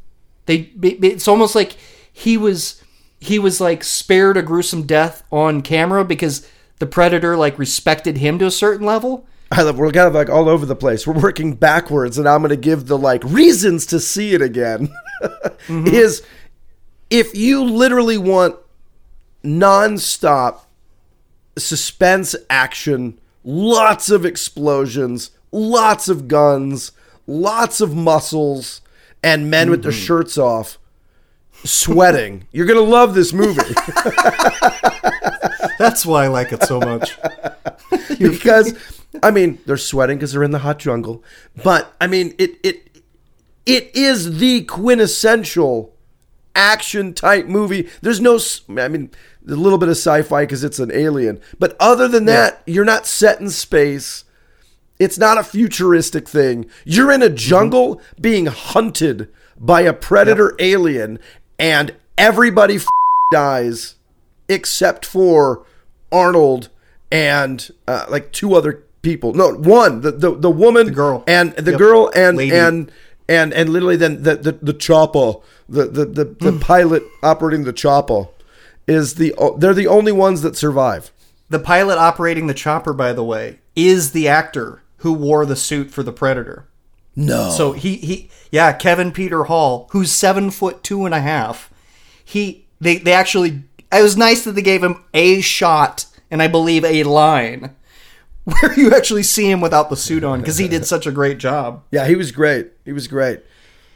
they 0.47 0.71
it's 0.83 1.27
almost 1.27 1.57
like 1.57 1.77
he 2.13 2.37
was 2.37 2.81
he 3.19 3.41
was 3.41 3.61
like 3.61 3.83
spared 3.83 4.37
a 4.37 4.43
gruesome 4.43 4.85
death 4.85 5.25
on 5.33 5.63
camera 5.63 6.05
because 6.05 6.49
the 6.79 6.87
predator 6.87 7.37
like 7.37 7.59
respected 7.59 8.19
him 8.19 8.39
to 8.39 8.47
a 8.47 8.51
certain 8.51 8.87
level 8.87 9.27
I 9.51 9.63
love, 9.63 9.79
we're 9.79 9.93
kind 9.93 10.09
of 10.09 10.15
like 10.15 10.29
all 10.29 10.49
over 10.49 10.67
the 10.67 10.75
place. 10.75 11.07
We're 11.07 11.21
working 11.21 11.55
backwards, 11.55 12.19
and 12.19 12.29
I'm 12.29 12.41
going 12.41 12.51
to 12.51 12.57
give 12.57 12.87
the 12.87 12.99
like 12.99 13.23
reasons 13.25 13.87
to 13.87 14.01
see 14.01 14.35
it 14.35 14.43
again. 14.43 14.89
Mm-hmm. 15.67 15.87
Is 15.87 16.23
if 17.09 17.35
you 17.35 17.65
literally 17.65 18.19
want 18.19 18.57
nonstop 19.43 20.61
suspense 21.57 22.37
action, 22.51 23.19
lots 23.43 24.11
of 24.11 24.27
explosions, 24.27 25.31
lots 25.51 26.09
of 26.09 26.29
guns, 26.29 26.93
lots 27.27 27.81
of 27.81 27.97
muscles, 27.97 28.83
and 29.23 29.51
men 29.51 29.71
with 29.71 29.83
their 29.83 29.91
mm-hmm. 29.91 30.03
shirts 30.03 30.37
off, 30.37 30.79
sweating, 31.65 32.47
you're 32.53 32.67
going 32.67 32.79
to 32.79 32.85
love 32.85 33.15
this 33.15 33.33
movie. 33.33 33.63
that's 35.87 36.07
why 36.07 36.25
i 36.25 36.29
like 36.29 36.53
it 36.53 36.63
so 36.63 36.81
much 36.81 37.19
because 38.19 38.75
I 39.23 39.31
mean 39.31 39.59
they're 39.67 39.77
sweating 39.77 40.19
because 40.19 40.33
they're 40.33 40.43
in 40.43 40.51
the 40.51 40.61
hot 40.61 40.79
jungle, 40.79 41.23
but 41.63 41.95
I 42.01 42.07
mean 42.07 42.35
it 42.39 42.59
it 42.63 43.03
it 43.65 43.91
is 43.95 44.39
the 44.39 44.63
quintessential 44.63 45.93
action 46.55 47.13
type 47.13 47.47
movie. 47.47 47.89
There's 48.01 48.21
no, 48.21 48.39
I 48.81 48.89
mean, 48.89 49.11
a 49.47 49.55
little 49.55 49.79
bit 49.79 49.89
of 49.89 49.97
sci-fi 49.97 50.45
because 50.45 50.65
it's 50.65 50.79
an 50.79 50.93
alien, 50.93 51.41
but 51.59 51.77
other 51.81 52.09
than 52.09 52.27
that, 52.27 52.63
you're 52.67 52.85
not 52.85 53.07
set 53.07 53.41
in 53.41 53.51
space. 53.51 54.25
It's 54.99 55.19
not 55.19 55.37
a 55.37 55.45
futuristic 55.45 56.29
thing. 56.29 56.67
You're 56.85 57.13
in 57.13 57.23
a 57.23 57.27
mm-hmm. 57.27 57.37
jungle 57.37 58.01
being 58.21 58.47
hunted 58.47 59.29
by 59.59 59.83
a 59.83 59.93
predator 59.93 60.55
alien, 60.59 61.19
and 61.59 61.95
everybody 62.17 62.77
f- 62.77 62.87
dies 63.33 63.97
except 64.49 65.05
for 65.05 65.67
Arnold 66.13 66.69
and 67.11 67.71
uh, 67.87 68.07
like 68.09 68.33
two 68.33 68.55
other 68.55 68.85
people. 69.03 69.35
No, 69.35 69.53
one 69.55 70.01
the 70.01 70.13
the, 70.13 70.35
the 70.37 70.51
woman, 70.51 70.93
girl. 70.93 71.23
and 71.27 71.53
the 71.55 71.73
Yep. 71.73 71.79
girl 71.79 72.11
and 72.15 72.37
Lady. 72.37 72.55
and 72.57 72.91
and 73.29 73.53
and 73.53 73.69
literally 73.71 73.97
then 73.97 74.23
the 74.23 74.37
the, 74.37 74.53
the 74.53 74.73
chopper, 74.73 75.35
the 75.69 75.87
the 75.87 76.05
the, 76.05 76.25
the 76.41 76.53
Hmm. 76.53 76.59
pilot 76.59 77.03
operating 77.23 77.65
the 77.65 77.73
chopper, 77.73 78.29
is 78.87 79.15
the 79.15 79.35
they're 79.59 79.75
the 79.75 79.87
only 79.87 80.13
ones 80.13 80.43
that 80.43 80.57
survive. 80.57 81.13
The 81.49 81.59
pilot 81.61 81.99
operating 81.99 82.49
the 82.49 82.55
chopper, 82.55 82.93
by 82.93 83.13
the 83.13 83.23
way, 83.25 83.61
is 83.77 84.11
the 84.13 84.27
actor 84.27 84.83
who 84.99 85.13
wore 85.13 85.47
the 85.47 85.55
suit 85.57 85.91
for 85.93 86.03
the 86.03 86.13
Predator. 86.13 86.67
No, 87.15 87.51
So 87.51 87.73
he 87.73 87.97
he 87.97 88.31
yeah, 88.51 88.73
Kevin 88.73 89.11
Peter 89.13 89.45
Hall, 89.45 89.89
who's 89.93 90.11
seven 90.13 90.51
foot 90.51 90.83
two 90.83 91.05
and 91.07 91.15
a 91.15 91.21
half. 91.21 91.71
He 92.25 92.67
they 92.81 92.99
they 92.99 93.13
actually 93.13 93.63
it 93.93 94.03
was 94.03 94.17
nice 94.17 94.45
that 94.45 94.53
they 94.53 94.63
gave 94.63 94.83
him 94.83 95.05
a 95.15 95.41
shot 95.41 96.07
and 96.31 96.43
I 96.43 96.49
believe 96.49 96.85
a 96.85 97.05
line 97.05 97.75
where 98.45 98.73
you 98.75 98.95
actually 98.95 99.23
see 99.23 99.51
him 99.51 99.61
without 99.61 99.91
the 99.91 99.97
suit 99.97 100.25
on 100.25 100.41
because 100.41 100.59
he 100.59 100.69
did 100.69 100.87
such 100.87 101.07
a 101.07 101.13
great 101.13 101.39
job. 101.39 101.83
yeah, 101.91 102.07
he 102.07 102.17
was 102.17 102.33
great. 102.33 102.73
He 102.85 102.93
was 102.93 103.09
great. 103.09 103.43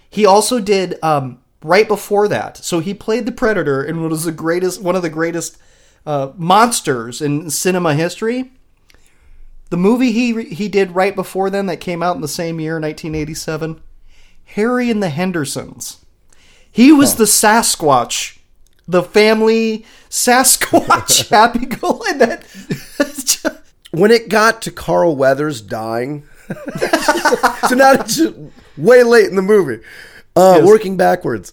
He 0.09 0.27
also 0.27 0.59
did 0.59 1.03
um, 1.05 1.41
right 1.63 1.87
before 1.87 2.27
that. 2.29 2.57
So 2.57 2.81
he 2.81 2.95
played 2.95 3.27
the 3.27 3.33
Predator 3.33 3.83
in 3.83 4.03
what 4.03 4.11
was 4.11 4.25
the 4.25 4.33
greatest, 4.33 4.83
one 4.83 4.97
of 4.97 5.03
the 5.03 5.11
greatest 5.11 5.57
uh, 6.05 6.33
monsters 6.37 7.21
in 7.23 7.51
cinema 7.51 7.95
history. 7.95 8.53
The 9.71 9.77
movie 9.77 10.11
he 10.11 10.45
he 10.53 10.69
did 10.69 10.97
right 10.97 11.15
before 11.15 11.49
then 11.49 11.67
that 11.67 11.77
came 11.77 12.03
out 12.03 12.17
in 12.17 12.23
the 12.23 12.29
same 12.29 12.59
year, 12.59 12.75
1987, 12.75 13.81
Harry 14.47 14.91
and 14.91 15.01
the 15.01 15.11
Hendersons. 15.11 16.05
He 16.73 16.91
was 16.91 17.15
the 17.15 17.25
Sasquatch, 17.25 18.40
the 18.91 19.03
family 19.03 19.85
Sasquatch 20.09 21.29
happy 21.31 21.67
go 21.67 22.03
and 22.09 22.21
that. 22.21 23.63
when 23.93 24.11
it 24.11 24.29
got 24.29 24.63
to 24.63 24.71
Carl 24.71 25.17
Weathers 25.17 25.61
dying, 25.61 26.25
so 27.69 27.75
now 27.77 27.93
it's 27.93 28.21
way 28.77 29.03
late 29.03 29.27
in 29.27 29.37
the 29.37 29.43
movie, 29.43 29.83
uh, 30.37 30.57
Yes. 30.59 30.67
working 30.67 30.97
backwards, 30.97 31.53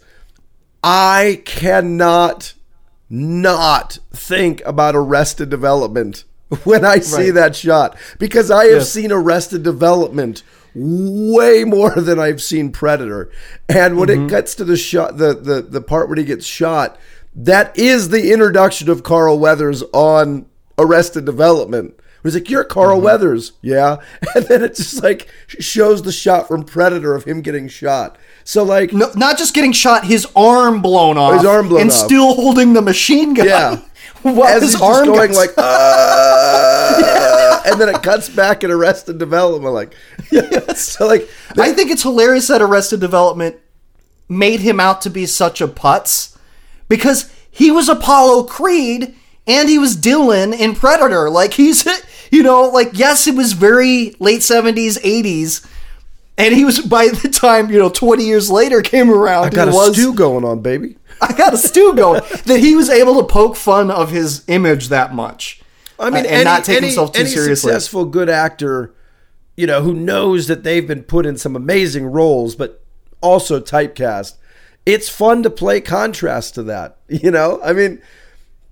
I 0.83 1.41
cannot 1.45 2.53
not 3.09 3.99
think 4.13 4.61
about 4.65 4.95
Arrested 4.95 5.49
Development 5.49 6.23
when 6.63 6.83
I 6.85 6.99
see 6.99 7.25
Right. 7.25 7.33
that 7.35 7.55
shot 7.55 7.95
because 8.19 8.51
I 8.51 8.65
have 8.65 8.73
Yes. 8.79 8.91
seen 8.91 9.11
Arrested 9.11 9.63
Development 9.63 10.43
way 10.75 11.63
more 11.63 11.91
than 11.95 12.19
I've 12.19 12.41
seen 12.41 12.71
Predator. 12.71 13.29
And 13.69 13.97
when 13.97 14.09
Mm-hmm. 14.09 14.25
it 14.25 14.29
gets 14.29 14.55
to 14.55 14.63
the 14.65 14.77
shot, 14.77 15.17
the, 15.17 15.33
the 15.33 15.61
the 15.61 15.81
part 15.81 16.07
where 16.09 16.17
he 16.17 16.23
gets 16.25 16.45
shot, 16.45 16.97
that 17.37 17.77
is 17.77 18.09
the 18.09 18.33
introduction 18.33 18.89
of 18.89 19.03
Carl 19.03 19.39
Weathers 19.39 19.83
on 19.93 20.45
Arrested 20.77 21.25
Development. 21.25 21.93
He's 22.23 22.33
like, 22.33 22.49
"You're 22.49 22.65
Carl 22.65 22.97
Mm-hmm. 22.97 23.05
Weathers, 23.05 23.53
yeah," 23.61 23.97
and 24.35 24.45
then 24.45 24.63
it 24.63 24.75
just 24.75 25.01
like 25.01 25.29
shows 25.47 26.01
the 26.01 26.11
shot 26.11 26.47
from 26.47 26.63
Predator 26.63 27.15
of 27.15 27.23
him 27.23 27.41
getting 27.41 27.69
shot. 27.69 28.17
So 28.43 28.63
like, 28.63 28.91
No, 28.91 29.11
not 29.15 29.37
just 29.37 29.53
getting 29.53 29.71
shot, 29.71 30.05
his 30.05 30.27
arm 30.35 30.81
blown 30.81 31.17
off. 31.17 31.35
His 31.35 31.45
arm 31.45 31.69
blown 31.69 31.81
and 31.81 31.89
off. 31.89 31.95
still 31.95 32.33
holding 32.33 32.73
the 32.73 32.81
machine 32.81 33.33
gun. 33.33 33.45
Yeah. 33.47 33.79
While 34.23 34.45
as 34.47 34.61
his 34.63 34.73
he's 34.73 34.81
arm 34.81 35.05
going 35.05 35.33
like, 35.33 35.51
"Ah," 35.57 37.61
and 37.65 37.79
then 37.79 37.89
it 37.89 38.01
cuts 38.03 38.27
back 38.29 38.63
at 38.63 38.71
Arrested 38.71 39.19
Development, 39.19 39.73
like, 39.73 39.95
so 40.75 41.07
like, 41.07 41.29
I 41.57 41.71
think 41.71 41.91
it's 41.91 42.03
hilarious 42.03 42.47
that 42.47 42.61
Arrested 42.61 42.99
Development 42.99 43.55
made 44.27 44.59
him 44.61 44.79
out 44.79 45.01
to 45.01 45.09
be 45.09 45.25
such 45.25 45.61
a 45.61 45.67
putz 45.67 46.36
because 46.87 47.31
he 47.49 47.71
was 47.71 47.89
Apollo 47.89 48.43
Creed 48.43 49.15
and 49.45 49.69
he 49.69 49.79
was 49.79 49.95
Dillon 49.95 50.53
in 50.53 50.75
Predator. 50.75 51.29
Like 51.29 51.53
he's, 51.53 51.87
you 52.31 52.43
know, 52.43 52.69
like 52.69 52.89
yes, 52.93 53.27
it 53.27 53.35
was 53.35 53.53
very 53.53 54.15
late 54.19 54.43
seventies, 54.43 54.99
eighties, 55.03 55.65
and 56.37 56.53
he 56.53 56.65
was 56.65 56.79
by 56.81 57.07
the 57.07 57.29
time 57.29 57.71
you 57.71 57.79
know 57.79 57.89
twenty 57.89 58.25
years 58.25 58.51
later 58.51 58.81
came 58.81 59.09
around. 59.09 59.45
I 59.45 59.49
got 59.49 59.69
a 59.69 59.71
was, 59.71 59.95
stew 59.95 60.13
going 60.13 60.45
on, 60.45 60.61
baby. 60.61 60.97
I 61.21 61.33
got 61.33 61.53
a 61.53 61.57
stew 61.57 61.93
going. 61.95 62.21
that 62.45 62.59
he 62.59 62.75
was 62.75 62.89
able 62.89 63.19
to 63.21 63.23
poke 63.23 63.55
fun 63.55 63.89
of 63.89 64.11
his 64.11 64.43
image 64.47 64.89
that 64.89 65.13
much. 65.13 65.61
I 65.99 66.11
mean, 66.11 66.25
uh, 66.25 66.27
and 66.27 66.27
any, 66.27 66.43
not 66.43 66.63
take 66.63 66.77
any, 66.77 66.87
himself 66.87 67.13
too 67.13 67.21
any 67.21 67.29
seriously. 67.29 67.71
successful 67.71 68.05
good 68.05 68.29
actor, 68.29 68.93
you 69.55 69.65
know, 69.65 69.81
who 69.81 69.93
knows 69.93 70.47
that 70.47 70.63
they've 70.63 70.87
been 70.87 71.03
put 71.03 71.25
in 71.25 71.37
some 71.37 71.55
amazing 71.55 72.05
roles, 72.05 72.55
but 72.55 72.83
also 73.19 73.59
typecast. 73.59 74.35
It's 74.87 75.09
fun 75.09 75.43
to 75.43 75.49
play 75.49 75.81
contrast 75.81 76.55
to 76.55 76.63
that. 76.63 76.95
You 77.09 77.31
know, 77.31 77.59
I 77.63 77.73
mean, 77.73 78.01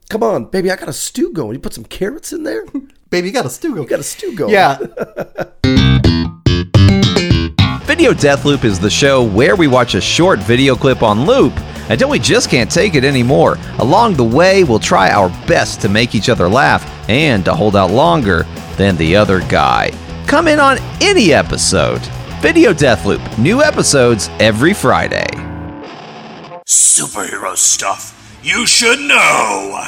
come 0.10 0.24
on, 0.24 0.46
baby, 0.46 0.70
I 0.70 0.76
got 0.76 0.90
a 0.90 0.94
stew 0.94 1.34
going. 1.34 1.56
You 1.56 1.60
put 1.60 1.74
some 1.74 1.86
carrots 1.86 2.32
in 2.32 2.44
there. 2.44 2.66
Baby, 3.10 3.28
you 3.28 3.34
got 3.34 3.46
a 3.46 3.50
stew 3.50 3.70
going. 3.70 3.84
You 3.84 3.90
got 3.90 4.00
a 4.00 4.04
stew 4.04 4.36
going. 4.36 4.52
Yeah. 4.52 4.78
Video 7.86 8.14
Death 8.14 8.44
Loop 8.44 8.66
is 8.66 8.80
the 8.80 8.90
show 8.90 9.24
where 9.24 9.56
we 9.56 9.68
watch 9.68 9.96
a 9.96 10.02
short 10.02 10.40
video 10.40 10.76
clip 10.76 11.02
on 11.02 11.26
loop 11.26 11.54
until 11.90 12.10
we 12.10 12.20
just 12.20 12.50
can't 12.50 12.70
take 12.70 12.96
it 12.96 13.06
anymore. 13.06 13.58
Along 13.80 14.16
the 14.16 14.24
way, 14.24 14.66
we'll 14.66 14.80
try 14.80 15.12
our 15.12 15.30
best 15.48 15.80
to 15.82 15.90
make 15.90 16.14
each 16.14 16.28
other 16.28 16.50
laugh 16.50 16.84
and 17.10 17.46
to 17.46 17.54
hold 17.54 17.76
out 17.76 17.92
longer 17.92 18.44
than 18.76 18.98
the 18.98 19.16
other 19.16 19.40
guy. 19.48 19.92
Come 20.28 20.50
in 20.50 20.60
on 20.60 20.78
any 21.02 21.32
episode. 21.32 22.02
Video 22.42 22.74
Death 22.74 23.06
Loop, 23.06 23.22
new 23.38 23.64
episodes 23.64 24.30
every 24.40 24.74
Friday. 24.74 25.55
Superhero 26.68 27.56
stuff 27.56 28.40
you 28.42 28.66
should 28.66 28.98
know. 28.98 29.86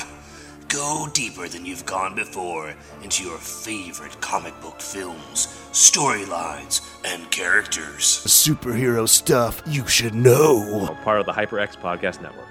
Go 0.69 1.07
deeper 1.11 1.47
than 1.47 1.65
you've 1.65 1.87
gone 1.87 2.13
before 2.13 2.75
into 3.01 3.23
your 3.23 3.39
favorite 3.39 4.21
comic 4.21 4.53
book 4.61 4.79
films, 4.79 5.47
storylines, 5.71 6.87
and 7.03 7.31
characters. 7.31 8.03
Superhero 8.27 9.09
stuff 9.09 9.63
you 9.65 9.87
should 9.87 10.13
know. 10.13 10.95
part 11.03 11.19
of 11.19 11.25
the 11.25 11.31
HyperX 11.31 11.75
Podcast 11.77 12.21
Network. 12.21 12.45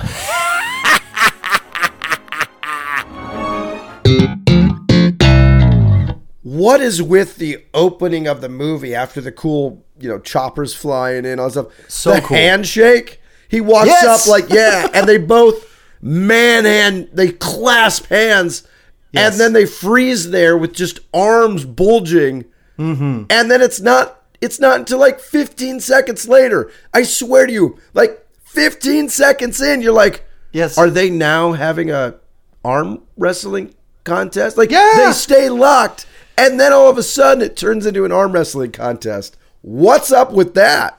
What 6.43 6.81
is 6.81 7.01
with 7.01 7.37
the 7.37 7.65
opening 7.73 8.27
of 8.27 8.41
the 8.41 8.49
movie 8.49 8.93
after 8.93 9.21
the 9.21 9.31
cool, 9.31 9.85
you 10.01 10.09
know, 10.09 10.19
choppers 10.19 10.75
flying 10.75 11.25
in, 11.25 11.39
all 11.39 11.47
that 11.47 11.53
stuff? 11.53 11.67
So 11.89 12.15
the 12.15 12.23
cool. 12.23 12.37
handshake. 12.37 13.21
He 13.49 13.61
walks 13.61 13.89
Yes! 13.89 14.27
up 14.27 14.31
like, 14.31 14.51
yeah, 14.51 14.89
and 14.95 15.09
they 15.09 15.19
both 15.19 15.65
man 16.03 16.65
hand, 16.65 17.09
they 17.13 17.29
clasp 17.33 18.07
hands, 18.07 18.67
Yes. 19.13 19.33
and 19.33 19.41
then 19.41 19.53
they 19.53 19.67
freeze 19.67 20.31
there 20.31 20.57
with 20.59 20.73
just 20.73 21.01
arms 21.15 21.65
bulging, 21.65 22.45
Mm-hmm. 22.79 23.25
and 23.31 23.51
then 23.51 23.63
it's 23.63 23.81
not, 23.81 24.23
it's 24.43 24.61
not 24.61 24.79
until 24.81 24.99
like 24.99 25.19
15 25.21 25.81
seconds 25.81 26.29
later. 26.29 26.71
I 26.93 27.05
swear 27.05 27.47
to 27.47 27.53
you, 27.53 27.79
like 27.95 28.27
15 28.45 29.09
seconds 29.09 29.61
in, 29.63 29.81
you're 29.81 29.93
like, 29.93 30.25
Yes. 30.53 30.77
are 30.77 30.91
they 30.91 31.09
now 31.09 31.53
having 31.53 31.91
a 31.91 32.17
arm 32.65 33.03
wrestling 33.17 33.75
contest? 34.05 34.57
Like, 34.59 34.71
Yeah. 34.71 34.93
they 35.07 35.13
stay 35.13 35.49
locked, 35.49 36.05
and 36.37 36.61
then 36.61 36.73
all 36.75 36.91
of 36.91 36.99
a 36.99 37.03
sudden 37.03 37.43
it 37.43 37.57
turns 37.57 37.87
into 37.87 38.05
an 38.05 38.13
arm 38.13 38.33
wrestling 38.33 38.73
contest. 38.73 39.37
What's 39.63 40.13
up 40.13 40.33
with 40.33 40.53
that? 40.55 40.99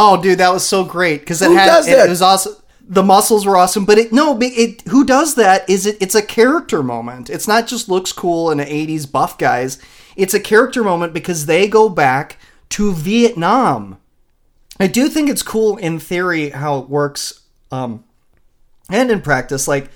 Oh, 0.00 0.22
dude, 0.22 0.38
that 0.38 0.52
was 0.52 0.64
so 0.64 0.84
great 0.84 1.20
because 1.20 1.42
it 1.42 1.48
Who 1.48 1.56
had 1.56 1.66
does 1.66 1.88
it, 1.88 1.96
that? 1.96 2.06
it 2.06 2.10
was 2.10 2.22
awesome. 2.22 2.54
The 2.88 3.02
muscles 3.02 3.44
were 3.44 3.56
awesome, 3.56 3.84
but 3.84 3.98
it 3.98 4.12
no, 4.12 4.38
it 4.40 4.82
who 4.88 5.04
does 5.04 5.34
that 5.34 5.68
is 5.68 5.84
it? 5.86 5.98
It's 6.00 6.14
a 6.14 6.22
character 6.22 6.82
moment. 6.84 7.28
It's 7.28 7.48
not 7.48 7.66
just 7.66 7.88
looks 7.88 8.12
cool 8.12 8.48
and 8.48 8.60
'80s 8.60 9.10
buff 9.10 9.36
guys. 9.36 9.78
It's 10.16 10.34
a 10.34 10.40
character 10.40 10.84
moment 10.84 11.12
because 11.12 11.46
they 11.46 11.66
go 11.68 11.88
back 11.88 12.38
to 12.70 12.92
Vietnam. 12.92 13.98
I 14.80 14.86
do 14.86 15.08
think 15.08 15.28
it's 15.28 15.42
cool 15.42 15.76
in 15.76 15.98
theory 15.98 16.50
how 16.50 16.78
it 16.78 16.88
works, 16.88 17.42
um, 17.72 18.04
and 18.88 19.10
in 19.10 19.20
practice. 19.20 19.66
Like 19.66 19.90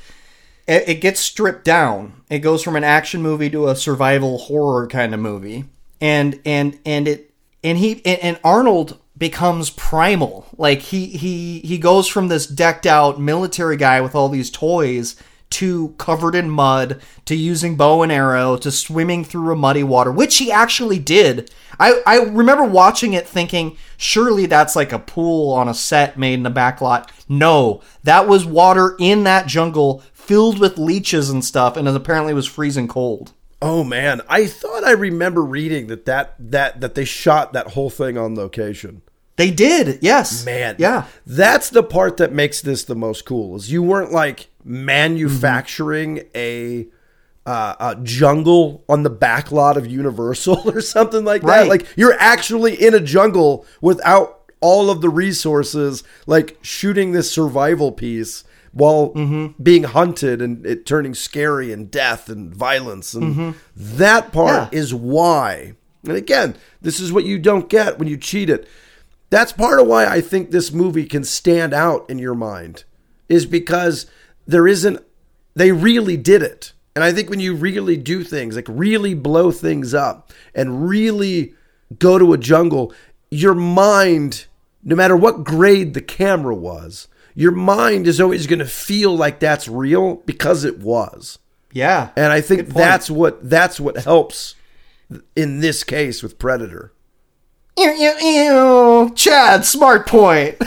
it, 0.67 0.89
it 0.89 1.01
gets 1.01 1.21
stripped 1.21 1.65
down. 1.65 2.23
It 2.29 2.41
goes 2.41 2.63
from 2.63 2.77
an 2.77 2.85
action 2.85 3.23
movie 3.23 3.51
to 3.51 3.69
a 3.69 3.77
survival 3.77 4.39
horror 4.39 4.89
kind 4.89 5.15
of 5.15 5.21
movie, 5.21 5.65
and 6.01 6.41
and 6.45 6.79
and 6.85 7.07
it 7.07 7.33
and 7.63 7.79
he 7.79 8.05
and, 8.05 8.21
and 8.21 8.41
Arnold 8.43 8.99
becomes 9.23 9.71
primal. 9.71 10.49
Like 10.59 10.81
he 10.81 11.07
he 11.07 11.61
he 11.61 11.79
goes 11.79 12.09
from 12.09 12.27
this 12.27 12.45
decked 12.45 12.87
out 12.87 13.21
military 13.21 13.77
guy 13.77 14.01
with 14.01 14.17
all 14.17 14.29
these 14.29 14.51
toys 14.51 15.15
to 15.51 15.91
covered 15.97 16.35
in 16.35 16.51
mud 16.51 17.01
to 17.27 17.37
using 17.37 17.77
bow 17.77 18.03
and 18.03 18.11
arrow 18.11 18.57
to 18.57 18.73
swimming 18.73 19.23
through 19.23 19.53
a 19.53 19.57
muddy 19.57 19.85
water, 19.85 20.11
which 20.11 20.39
he 20.39 20.51
actually 20.51 20.99
did. 20.99 21.53
I, 21.79 22.03
I 22.05 22.17
remember 22.25 22.65
watching 22.65 23.13
it 23.13 23.29
thinking, 23.29 23.77
surely 23.97 24.47
that's 24.47 24.75
like 24.75 24.93
a 24.93 24.99
pool 24.99 25.53
on 25.53 25.69
a 25.69 25.75
set 25.75 26.19
made 26.19 26.41
in 26.41 26.47
a 26.47 26.51
backlot. 26.51 27.09
No, 27.29 27.81
that 28.03 28.27
was 28.27 28.45
water 28.45 28.97
in 28.99 29.23
that 29.23 29.47
jungle 29.47 30.03
filled 30.13 30.59
with 30.59 30.79
leeches 30.79 31.31
and 31.31 31.45
stuff, 31.45 31.77
and 31.77 31.87
it 31.87 31.95
apparently 31.95 32.35
was 32.35 32.49
freezing 32.49 32.89
cold. 32.89 33.35
Oh 33.61 33.85
man, 33.85 34.21
I 34.29 34.49
thought 34.49 34.83
I 34.83 34.91
remember 34.91 35.45
reading 35.45 35.87
that 35.87 36.07
that 36.07 36.35
that 36.41 36.81
that 36.81 36.97
they 36.97 37.05
shot 37.05 37.53
that 37.53 37.69
whole 37.69 37.91
thing 37.91 38.19
on 38.19 38.35
location. 38.35 39.03
They 39.37 39.51
did, 39.51 39.99
yes. 40.03 40.45
Man, 40.45 40.77
Yeah. 40.79 41.05
that's 41.27 41.71
the 41.71 41.83
part 41.83 42.19
that 42.19 42.33
makes 42.33 42.61
this 42.61 42.85
the 42.85 42.95
most 42.95 43.25
cool. 43.25 43.57
Is 43.57 43.73
you 43.73 43.83
weren't 43.83 44.13
like 44.13 44.49
manufacturing 44.65 46.23
a 46.35 46.87
uh, 47.45 47.75
a 47.81 47.97
jungle 48.05 48.85
on 48.89 49.03
the 49.03 49.11
back 49.11 49.51
lot 49.51 49.77
of 49.77 49.85
Universal 49.87 50.63
or 50.71 50.81
something 50.81 51.25
like 51.25 51.43
that. 51.43 51.67
Like 51.67 51.87
you're 51.97 52.15
actually 52.21 52.81
in 52.81 52.95
a 52.95 53.01
jungle 53.01 53.67
without 53.81 54.53
all 54.61 54.91
of 54.91 55.01
the 55.01 55.09
resources, 55.09 56.05
like 56.27 56.57
shooting 56.63 57.11
this 57.11 57.29
survival 57.33 57.91
piece 57.91 58.45
while 58.73 59.09
being 59.61 59.83
hunted 59.83 60.41
and 60.41 60.65
it 60.65 60.87
turning 60.87 61.15
scary 61.15 61.73
and 61.73 61.91
death 61.91 62.29
and 62.29 62.55
violence. 62.55 63.13
And 63.13 63.55
that 63.75 64.31
part 64.33 64.73
Yeah. 64.73 64.79
is 64.79 64.95
why. 64.95 65.73
And 66.07 66.17
again, 66.17 66.55
this 66.81 67.01
is 67.01 67.13
what 67.13 67.25
you 67.25 67.39
don't 67.41 67.69
get 67.69 67.99
when 67.99 68.07
you 68.09 68.17
cheat 68.17 68.49
it. 68.51 68.69
That's 69.33 69.51
part 69.51 69.81
of 69.81 69.87
why 69.87 70.05
I 70.05 70.21
think 70.21 70.51
this 70.51 70.73
movie 70.73 71.07
can 71.07 71.25
stand 71.25 71.73
out 71.73 72.05
in 72.11 72.19
your 72.19 72.35
mind, 72.35 72.85
is 73.31 73.47
because 73.47 74.05
there 74.47 74.69
isn't, 74.69 75.03
they 75.55 75.73
really 75.73 76.19
did 76.19 76.43
it. 76.43 76.75
And 76.95 77.03
I 77.03 77.15
think 77.15 77.31
when 77.31 77.41
you 77.41 77.55
really 77.55 77.97
do 77.97 78.25
things, 78.25 78.57
like 78.57 78.67
really 78.69 79.15
blow 79.15 79.51
things 79.51 79.95
up 79.95 80.31
and 80.55 80.87
really 80.87 81.55
go 81.99 82.19
to 82.19 82.35
a 82.35 82.39
jungle, 82.39 82.93
your 83.31 83.55
mind, 83.55 84.45
no 84.85 84.95
matter 84.95 85.17
what 85.17 85.45
grade 85.45 85.95
the 85.95 86.03
camera 86.03 86.55
was, 86.55 87.09
your 87.35 87.53
mind 87.53 88.07
is 88.07 88.21
always 88.21 88.47
going 88.47 88.59
to 88.59 88.67
feel 88.67 89.17
like 89.17 89.41
that's 89.41 89.67
real 89.67 90.17
because 90.27 90.63
it 90.63 90.81
was. 90.81 91.39
Yeah. 91.73 92.11
And 92.17 92.35
I 92.35 92.43
think 92.43 92.69
that's 92.69 93.11
what 93.11 93.49
that's 93.49 93.81
what 93.81 93.97
helps 93.97 94.57
in 95.35 95.61
this 95.61 95.85
case 95.85 96.23
with 96.23 96.39
Predator. 96.39 96.93
Ew, 97.79 97.91
ew, 97.91 98.19
ew. 98.21 99.13
Chad, 99.15 99.65
smart 99.65 100.07
point. 100.07 100.57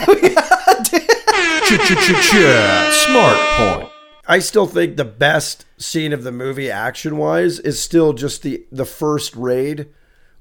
Smart 2.92 3.38
point. 3.56 3.88
I 4.28 4.38
still 4.40 4.66
think 4.66 4.96
the 4.96 5.04
best 5.04 5.64
scene 5.78 6.12
of 6.12 6.22
the 6.24 6.32
movie 6.32 6.70
action 6.70 7.16
wise 7.16 7.58
is 7.60 7.80
still 7.80 8.12
just 8.12 8.42
the 8.42 8.64
the 8.72 8.84
first 8.84 9.36
raid 9.36 9.88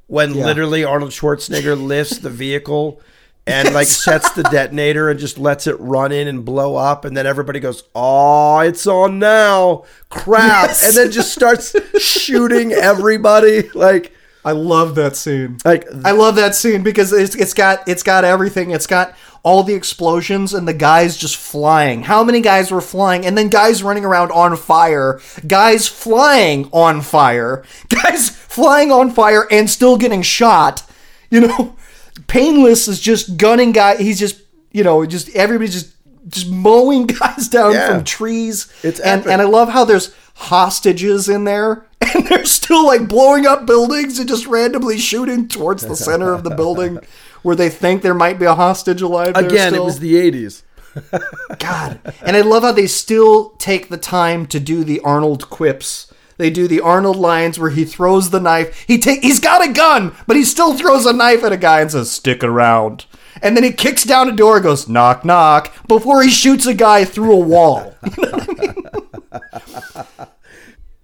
when 0.07 0.33
literally 0.33 0.83
Arnold 0.83 1.11
Schwarzenegger 1.11 1.81
lifts 1.87 2.19
the 2.19 2.29
vehicle 2.29 3.01
and 3.47 3.73
like 3.73 3.87
sets 3.87 4.31
the 4.31 4.43
detonator 4.43 5.09
and 5.09 5.19
just 5.19 5.37
lets 5.37 5.67
it 5.67 5.79
run 5.79 6.11
in 6.11 6.27
and 6.27 6.43
blow 6.43 6.75
up 6.75 7.05
and 7.05 7.15
then 7.15 7.27
everybody 7.27 7.59
goes, 7.59 7.83
"Oh, 7.93 8.59
it's 8.59 8.87
on 8.87 9.19
now." 9.19 9.83
Crap. 10.09 10.69
Yes. 10.69 10.87
And 10.87 10.95
then 10.95 11.11
just 11.11 11.31
starts 11.31 11.75
shooting 11.99 12.71
everybody 12.71 13.69
like 13.75 14.14
I 14.45 14.51
love 14.51 14.95
that 14.95 15.15
scene. 15.15 15.57
like 15.65 15.85
I 16.05 16.11
love 16.11 16.35
that 16.35 16.55
scene 16.55 16.83
because 16.83 17.11
it's 17.11 17.35
it's 17.35 17.53
got 17.53 17.87
it's 17.87 18.03
got 18.03 18.23
everything. 18.23 18.69
It's 18.71 18.87
got 18.87 19.15
all 19.43 19.63
the 19.63 19.73
explosions 19.73 20.53
and 20.53 20.67
the 20.67 20.73
guys 20.73 21.17
just 21.17 21.35
flying. 21.35 22.03
How 22.03 22.23
many 22.23 22.41
guys 22.41 22.71
were 22.71 22.81
flying? 22.81 23.25
And 23.25 23.37
then 23.37 23.49
guys 23.49 23.83
running 23.83 24.05
around 24.05 24.31
on 24.31 24.55
fire. 24.55 25.19
Guys 25.47 25.87
flying 25.87 26.69
on 26.71 27.01
fire. 27.01 27.63
Guys 27.89 28.29
flying 28.29 28.91
on 28.91 29.11
fire 29.11 29.47
and 29.51 29.69
still 29.69 29.97
getting 29.97 30.21
shot. 30.21 30.83
You 31.29 31.41
know, 31.41 31.75
Painless 32.27 32.87
is 32.87 32.99
just 33.01 33.37
gunning 33.37 33.71
guy. 33.71 33.97
He's 33.97 34.19
just 34.19 34.41
you 34.71 34.83
know 34.83 35.05
just 35.05 35.29
everybody 35.35 35.69
just 35.71 35.91
just 36.27 36.49
mowing 36.49 37.05
guys 37.19 37.47
down 37.49 37.73
Yeah. 37.73 37.87
from 37.87 38.03
trees. 38.03 38.71
It's 38.83 38.99
and 38.99 39.21
epic. 39.21 39.31
and 39.33 39.41
I 39.41 39.45
love 39.45 39.69
how 39.69 39.85
there's 39.85 40.13
hostages 40.35 41.29
in 41.29 41.43
there 41.43 41.85
and 42.15 42.27
they're 42.27 42.45
still 42.45 42.85
like 42.85 43.07
blowing 43.07 43.45
up 43.45 43.65
buildings 43.65 44.19
and 44.19 44.27
just 44.27 44.45
randomly 44.47 44.97
shooting 44.97 45.47
towards 45.47 45.85
the 45.85 45.95
center 45.95 46.33
of 46.33 46.43
the 46.43 46.49
building 46.49 46.99
where 47.43 47.55
they 47.55 47.69
think 47.69 48.01
there 48.01 48.13
might 48.13 48.39
be 48.39 48.45
a 48.45 48.55
hostage 48.55 49.01
alive 49.01 49.35
again, 49.35 49.73
it 49.73 49.83
was 49.83 49.99
the 49.99 50.13
80s. 50.13 50.63
God. 51.59 51.99
And 52.21 52.35
I 52.35 52.41
love 52.41 52.63
how 52.63 52.71
they 52.71 52.87
still 52.87 53.49
take 53.51 53.89
the 53.89 53.97
time 53.97 54.45
to 54.47 54.59
do 54.59 54.83
the 54.83 54.99
Arnold 55.01 55.49
quips. 55.49 56.11
They 56.37 56.49
do 56.49 56.67
the 56.67 56.81
Arnold 56.81 57.17
lines 57.17 57.59
where 57.59 57.69
he 57.69 57.85
throws 57.85 58.29
the 58.29 58.39
knife. 58.39 58.83
He 58.87 58.97
take 58.97 59.21
he's 59.21 59.39
got 59.39 59.65
a 59.65 59.71
gun, 59.71 60.13
but 60.27 60.35
he 60.35 60.43
still 60.43 60.77
throws 60.77 61.05
a 61.05 61.13
knife 61.13 61.43
at 61.43 61.53
a 61.53 61.57
guy 61.57 61.79
and 61.79 61.91
says, 61.91 62.11
"Stick 62.11 62.43
around." 62.43 63.05
And 63.41 63.55
then 63.55 63.63
he 63.63 63.71
kicks 63.71 64.03
down 64.03 64.27
a 64.27 64.33
door, 64.33 64.59
goes 64.59 64.89
knock 64.89 65.23
knock, 65.23 65.73
before 65.87 66.21
he 66.23 66.29
shoots 66.29 66.65
a 66.65 66.73
guy 66.73 67.05
through 67.05 67.33
a 67.33 67.39
wall. 67.39 67.95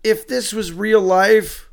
If 0.04 0.28
this 0.28 0.54
was 0.54 0.74
real 0.74 1.02
life, 1.02 1.70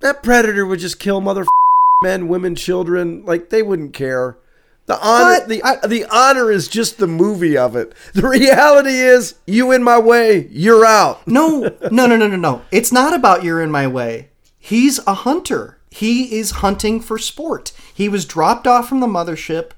that 0.00 0.22
predator 0.22 0.64
would 0.66 0.80
just 0.80 0.98
kill 0.98 1.20
mother 1.20 1.44
men, 2.02 2.28
women, 2.28 2.54
children. 2.54 3.24
Like 3.24 3.50
they 3.50 3.62
wouldn't 3.62 3.92
care. 3.92 4.38
The 4.86 4.98
honor, 5.00 5.24
What? 5.24 5.48
the 5.48 5.88
the 5.88 6.04
honor 6.10 6.50
is 6.50 6.66
just 6.66 6.98
the 6.98 7.06
movie 7.06 7.56
of 7.56 7.76
it. 7.76 7.92
The 8.12 8.26
reality 8.26 8.90
is, 8.94 9.34
you 9.46 9.70
in 9.70 9.84
my 9.84 9.98
way, 9.98 10.48
you're 10.50 10.84
out. 10.84 11.20
No, 11.28 11.76
no, 11.92 12.06
no, 12.06 12.16
no, 12.16 12.26
no, 12.26 12.36
no. 12.36 12.62
It's 12.72 12.90
not 12.90 13.14
about 13.14 13.44
you're 13.44 13.62
in 13.62 13.70
my 13.70 13.86
way. 13.86 14.30
He's 14.58 14.98
a 15.06 15.14
hunter. 15.14 15.78
He 15.90 16.36
is 16.38 16.50
hunting 16.52 17.00
for 17.00 17.18
sport. 17.18 17.72
He 17.94 18.08
was 18.08 18.24
dropped 18.24 18.66
off 18.66 18.88
from 18.88 19.00
the 19.00 19.06
mothership 19.06 19.70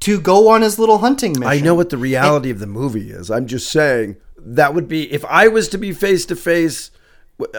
to 0.00 0.20
go 0.20 0.48
on 0.48 0.62
his 0.62 0.78
little 0.78 0.98
hunting 0.98 1.32
mission. 1.32 1.46
I 1.46 1.60
know 1.60 1.74
what 1.74 1.90
the 1.90 1.96
reality 1.98 2.50
of 2.50 2.58
the 2.58 2.66
movie 2.66 3.10
is. 3.10 3.30
I'm 3.30 3.46
just 3.46 3.70
saying 3.70 4.16
that 4.36 4.74
would 4.74 4.88
be 4.88 5.10
if 5.12 5.24
I 5.26 5.48
was 5.48 5.68
to 5.68 5.78
be 5.78 5.92
face 5.92 6.24
to 6.26 6.36
face 6.36 6.90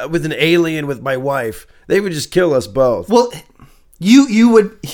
with 0.09 0.25
an 0.25 0.33
alien 0.33 0.87
with 0.87 1.01
my 1.01 1.17
wife, 1.17 1.65
they 1.87 1.99
would 1.99 2.11
just 2.11 2.31
kill 2.31 2.53
us 2.53 2.67
both. 2.67 3.09
Well, 3.09 3.31
you 3.99 4.27
you 4.27 4.49
would. 4.49 4.77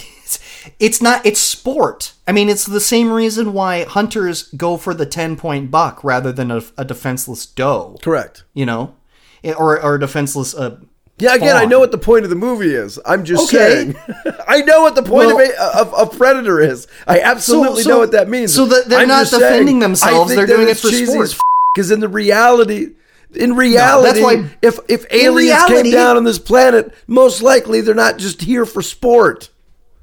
It's 0.80 1.00
not. 1.00 1.24
It's 1.28 1.39
sport. 1.39 2.13
I 2.28 2.32
mean, 2.32 2.50
it's 2.50 2.65
the 2.65 2.80
same 2.82 3.12
reason 3.12 3.54
why 3.54 3.84
hunters 3.84 4.43
go 4.58 4.78
for 4.78 4.95
the 4.95 5.06
ten 5.06 5.36
point 5.36 5.69
buck 5.69 6.04
rather 6.04 6.32
than 6.32 6.50
a, 6.50 6.63
a 6.76 6.84
defenseless 6.84 7.45
doe. 7.45 7.98
Correct. 8.02 8.43
You 8.56 8.65
know, 8.65 8.95
or 9.43 9.80
or 9.80 9.95
a 9.95 10.00
defenseless. 10.00 10.56
Uh, 10.56 10.78
Yeah, 11.19 11.36
again, 11.36 11.56
I 11.56 11.65
know 11.65 11.80
what 11.80 11.91
the 11.91 12.00
point 12.00 12.24
of 12.24 12.32
the 12.32 12.36
movie 12.36 12.74
is. 12.74 13.00
I'm 13.06 13.24
just 13.26 13.54
Okay. 13.54 13.93
saying. 13.93 13.95
I 14.48 14.62
know 14.62 14.82
what 14.82 14.95
the 14.95 15.04
point 15.04 15.28
Well- 15.36 15.39
of, 15.39 15.50
a, 15.50 15.80
of 15.82 16.10
of 16.12 16.17
Predator 16.17 16.60
is. 16.60 16.88
I 17.08 17.19
absolutely 17.19 17.84
so- 17.84 17.89
know 17.91 18.00
what 18.00 18.12
that 18.13 18.28
means. 18.28 18.54
so 18.54 18.65
that 18.65 18.89
they're 18.89 19.02
I'm 19.02 19.08
not 19.08 19.28
just 19.28 19.32
saying, 19.34 19.43
defending 19.54 19.80
themselves, 19.80 20.34
they're 20.36 20.48
doing 20.48 20.67
it 20.67 20.78
for 20.78 20.89
sport. 20.89 21.36
Because 21.76 21.91
in 21.91 22.00
the 22.00 22.10
reality, 22.10 22.89
in 23.33 23.55
reality, 23.55 24.21
why- 24.21 24.49
if 24.61 24.79
if 24.88 25.05
aliens 25.11 25.49
reality- 25.51 25.73
came 25.83 25.91
down 25.91 26.17
on 26.17 26.23
this 26.23 26.39
planet, 26.39 26.93
most 27.07 27.41
likely 27.41 27.81
they're 27.81 27.95
not 27.95 28.17
just 28.17 28.41
here 28.43 28.65
for 28.65 28.81
sport. 28.81 29.49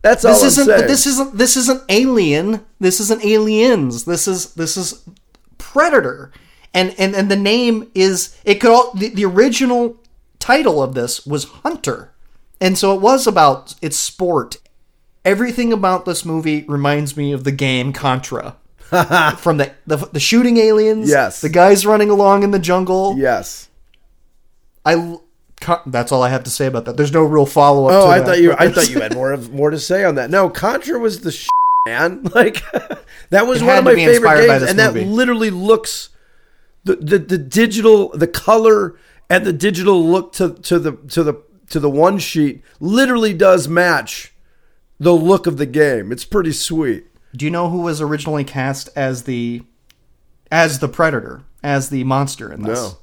That's 0.03 0.25
all 0.25 0.33
this 0.33 0.43
I'm 0.43 0.63
isn't. 0.63 0.67
saying. 0.67 0.87
This 0.89 1.07
isn't. 1.07 1.39
This 1.39 1.57
isn't 1.57 1.83
Alien. 1.89 2.65
This 2.81 2.99
isn't 2.99 3.25
Aliens. 3.25 4.05
This 4.05 4.27
is 4.27 4.55
this 4.55 4.77
is 4.77 5.03
Predator. 5.59 6.33
And 6.75 6.95
and 6.99 7.15
and 7.15 7.31
the 7.31 7.37
name 7.37 7.91
is. 7.95 8.37
It 8.45 8.57
could 8.61 8.71
all. 8.73 8.93
The, 8.95 9.09
the 9.11 9.25
original 9.25 9.97
title 10.39 10.83
of 10.83 10.95
this 10.95 11.25
was 11.25 11.45
Hunter, 11.45 12.13
and 12.61 12.77
so 12.77 12.95
it 12.95 13.01
was 13.01 13.27
about 13.29 13.75
its 13.81 13.97
sport. 13.97 14.57
Everything 15.25 15.73
about 15.73 16.05
this 16.05 16.25
movie 16.25 16.65
reminds 16.67 17.17
me 17.17 17.31
of 17.33 17.45
the 17.45 17.53
game 17.53 17.93
Contra. 17.93 18.57
From 19.39 19.57
the, 19.57 19.73
the 19.87 19.97
the 19.97 20.21
shooting 20.21 20.59
aliens, 20.59 21.09
Yes. 21.09 21.41
the 21.41 21.49
guys 21.49 21.87
running 21.87 22.11
along 22.11 22.43
in 22.43 22.51
the 22.51 22.59
jungle. 22.59 23.17
yes. 23.17 23.69
I. 24.85 25.19
That's 25.87 26.11
all 26.11 26.25
I 26.25 26.29
have 26.29 26.43
to 26.45 26.51
say 26.51 26.67
about 26.67 26.87
that. 26.87 26.97
There's 26.97 27.13
no 27.13 27.23
real 27.23 27.47
follow 27.47 27.87
up. 27.87 27.93
Oh, 27.95 28.07
to 28.07 28.13
I 28.13 28.19
that, 28.19 28.27
thought 28.27 28.41
you. 28.41 28.53
I 28.59 28.69
thought 28.73 28.91
you 28.91 29.01
had 29.01 29.15
more 29.15 29.33
of 29.33 29.53
more 29.53 29.71
to 29.71 29.79
say 29.79 30.05
on 30.05 30.17
that. 30.17 30.29
No, 30.29 30.51
Contra 30.51 30.99
was 30.99 31.21
the 31.21 31.31
sh- 31.33 31.47
man. 31.87 32.25
Like 32.35 32.63
that 33.31 33.47
was 33.47 33.63
It 33.63 33.67
one 33.67 33.79
of 33.79 33.85
my 33.85 33.95
favorite 33.95 34.47
games, 34.47 34.63
and 34.65 34.79
that 34.81 34.95
literally 34.95 35.51
looks 35.51 36.09
the, 36.85 36.97
the 36.97 37.19
the 37.19 37.39
digital, 37.39 38.09
the 38.11 38.27
color, 38.27 38.99
and 39.31 39.47
the 39.47 39.53
digital 39.53 40.05
look 40.05 40.33
to 40.35 40.55
to 40.55 40.79
the 40.81 40.93
to 41.11 41.23
the 41.23 41.35
to 41.71 41.79
the 41.81 41.89
one 41.91 42.19
sheet 42.19 42.63
literally 42.81 43.33
does 43.33 43.69
match 43.69 44.35
the 44.99 45.13
look 45.15 45.47
of 45.47 45.59
the 45.59 45.67
game. 45.67 46.11
It's 46.11 46.25
pretty 46.25 46.53
sweet. 46.53 47.07
Do 47.35 47.45
you 47.45 47.51
know 47.51 47.71
who 47.71 47.81
was 47.81 48.01
originally 48.01 48.45
cast 48.45 48.89
as 48.95 49.25
the 49.25 49.63
as 50.51 50.81
the 50.81 50.89
predator, 50.89 51.43
as 51.63 51.89
the 51.89 52.05
monster 52.05 52.53
in 52.53 52.63
this? 52.63 52.79
No. 52.79 52.99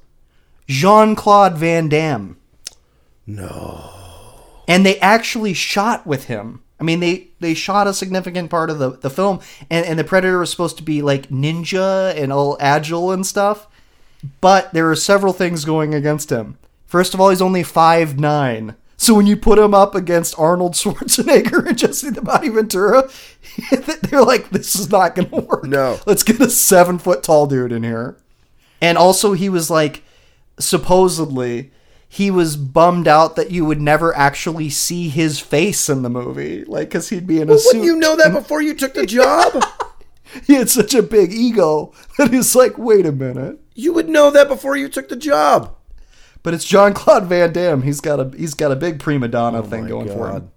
Jean 0.68 1.15
Claude 1.15 1.58
Van 1.58 1.89
Damme. 1.89 2.38
No. 3.26 3.92
And 4.68 4.86
they 4.86 5.00
actually 5.00 5.54
shot 5.54 6.06
with 6.06 6.26
him. 6.26 6.62
I 6.80 6.84
mean, 6.84 7.00
they 7.00 7.30
they 7.39 7.54
shot 7.54 7.88
a 7.88 7.94
significant 7.94 8.50
part 8.50 8.70
of 8.70 8.80
the, 8.80 8.92
the 8.92 9.10
film, 9.10 9.42
and, 9.70 9.86
and 9.86 10.00
the 10.00 10.04
predator 10.04 10.39
was 10.39 10.52
supposed 10.52 10.78
to 10.78 10.84
be 10.84 11.02
like 11.02 11.30
ninja 11.30 12.15
and 12.15 12.32
all 12.32 12.56
agile 12.60 13.12
and 13.12 13.26
stuff. 13.26 13.68
But 14.42 14.74
there 14.74 14.89
are 14.89 14.96
several 14.96 15.34
things 15.34 15.65
going 15.65 15.94
against 15.94 16.30
him. 16.30 16.58
First 16.86 17.13
of 17.13 17.20
all, 17.20 17.30
he's 17.30 17.42
only 17.42 17.63
five 17.63 18.20
nine. 18.20 18.76
So 19.02 19.14
when 19.16 19.26
you 19.28 19.38
put 19.38 19.58
him 19.58 19.74
up 19.74 19.96
against 19.96 20.38
Arnold 20.38 20.74
Schwarzenegger 20.74 21.66
and 21.66 21.78
Jesse 21.78 22.10
the 22.10 22.22
Body 22.22 22.50
Ventura, 22.50 23.10
they're 24.04 24.24
like, 24.24 24.50
this 24.50 24.76
is 24.76 24.92
not 24.92 25.16
going 25.16 25.30
to 25.30 25.38
work. 25.38 25.64
No. 25.64 26.00
Let's 26.06 26.22
get 26.22 26.42
a 26.42 26.50
seven 26.50 27.00
foot 27.00 27.24
tall 27.24 27.48
dude 27.48 27.72
in 27.72 27.84
here. 27.84 28.18
And 28.82 28.98
also, 28.98 29.32
he 29.32 29.48
was 29.48 29.70
like, 29.70 30.04
supposedly, 30.60 31.72
he 32.08 32.30
was 32.30 32.58
bummed 32.58 33.08
out 33.08 33.36
that 33.38 33.52
you 33.52 33.64
would 33.66 33.80
never 33.82 34.16
actually 34.18 34.70
see 34.70 35.08
his 35.10 35.40
face 35.40 35.88
in 35.90 36.02
the 36.02 36.10
movie. 36.10 36.66
Like, 36.66 36.90
because 36.90 37.08
he'd 37.10 37.26
be 37.28 37.38
in 37.40 37.48
a 37.50 37.54
Well, 37.54 37.60
suit. 37.60 37.68
wouldn't 37.80 37.86
you 37.86 37.96
know 37.96 38.16
that 38.18 38.34
before 38.34 38.62
you 38.62 38.74
took 38.74 38.94
the 38.94 39.06
job? 39.06 39.64
He 40.46 40.54
had 40.54 40.70
such 40.70 40.94
a 40.94 41.02
big 41.02 41.34
ego 41.34 41.92
that 42.20 42.32
he's 42.32 42.54
like, 42.56 42.78
wait 42.78 43.08
a 43.08 43.12
minute. 43.12 43.58
you 43.74 43.94
would 43.94 44.08
know 44.08 44.30
that 44.30 44.48
before 44.48 44.76
you 44.78 44.88
took 44.88 45.10
the 45.10 45.16
job. 45.16 45.76
But 46.50 46.56
it's 46.56 46.66
John 46.66 46.96
Claude 46.96 47.26
Van 47.28 47.54
Damme. 47.54 47.84
He's 47.84 48.02
got 48.02 48.20
a 48.20 48.36
he's 48.36 48.56
got 48.56 48.72
a 48.72 48.76
big 48.76 49.00
prima 49.00 49.28
donna 49.28 49.62
thing 49.62 49.86
going 49.86 50.08
for 50.08 50.32
him. 50.32 50.52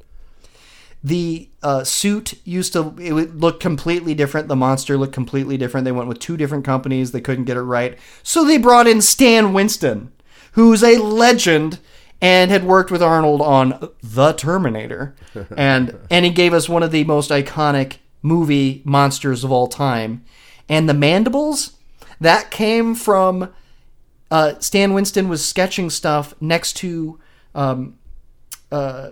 the 1.04 1.50
uh, 1.62 1.84
suit 1.84 2.32
used 2.46 2.72
to 2.72 2.96
it 2.98 3.12
would 3.12 3.42
look 3.42 3.60
completely 3.60 4.14
different. 4.14 4.48
The 4.48 4.56
monster 4.56 4.96
looked 4.96 5.12
completely 5.12 5.58
different. 5.58 5.84
They 5.84 5.92
went 5.92 6.08
with 6.08 6.18
two 6.18 6.38
different 6.38 6.64
companies. 6.64 7.12
They 7.12 7.20
couldn't 7.20 7.44
get 7.44 7.58
it 7.58 7.62
right, 7.64 7.98
so 8.22 8.42
they 8.42 8.56
brought 8.56 8.86
in 8.86 9.02
Stan 9.02 9.52
Winston, 9.52 10.10
who's 10.52 10.82
a 10.82 10.96
legend 10.96 11.78
and 12.22 12.50
had 12.50 12.64
worked 12.64 12.90
with 12.90 13.02
Arnold 13.02 13.42
on 13.42 13.90
The 14.02 14.32
Terminator, 14.32 15.14
and 15.58 15.98
and 16.10 16.24
he 16.24 16.30
gave 16.30 16.54
us 16.54 16.70
one 16.70 16.82
of 16.82 16.90
the 16.90 17.04
most 17.04 17.30
iconic 17.30 17.98
movie 18.22 18.80
monsters 18.86 19.44
of 19.44 19.52
all 19.52 19.66
time, 19.66 20.24
and 20.70 20.88
the 20.88 20.94
mandibles 20.94 21.72
that 22.18 22.50
came 22.50 22.94
from 22.94 23.52
uh, 24.32 24.58
Stan 24.60 24.94
Winston 24.94 25.28
was 25.28 25.44
sketching 25.44 25.90
stuff 25.90 26.34
next 26.40 26.72
to 26.78 27.20
um, 27.54 27.98
uh, 28.72 29.10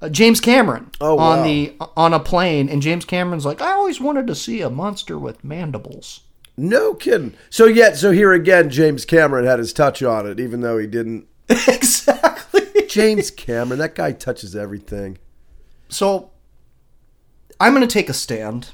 uh, 0.00 0.08
James 0.08 0.40
Cameron 0.40 0.90
Oh, 0.98 1.18
on 1.18 1.44
the 1.44 1.76
on 1.94 2.14
a 2.14 2.18
plane, 2.18 2.70
and 2.70 2.80
James 2.80 3.04
Cameron's 3.04 3.44
like, 3.44 3.60
I 3.60 3.72
always 3.72 4.00
wanted 4.00 4.26
to 4.28 4.34
see 4.34 4.62
a 4.62 4.70
monster 4.70 5.18
with 5.18 5.44
mandibles. 5.44 6.20
No 6.56 6.94
kidding. 6.94 7.34
So 7.50 7.66
yet, 7.66 7.98
so 7.98 8.12
here 8.12 8.32
again, 8.32 8.70
James 8.70 9.04
Cameron 9.04 9.44
had 9.44 9.58
his 9.58 9.74
touch 9.74 10.02
on 10.02 10.26
it, 10.26 10.40
even 10.40 10.62
though 10.62 10.78
he 10.78 10.86
didn't. 10.86 11.28
exactly. 11.50 12.62
James 12.88 13.30
Cameron, 13.30 13.78
that 13.78 13.94
guy 13.94 14.12
touches 14.12 14.56
everything. 14.56 15.18
So 15.90 16.30
I'm 17.60 17.74
going 17.74 17.86
to 17.86 17.92
take 17.92 18.08
a 18.08 18.14
stand. 18.14 18.70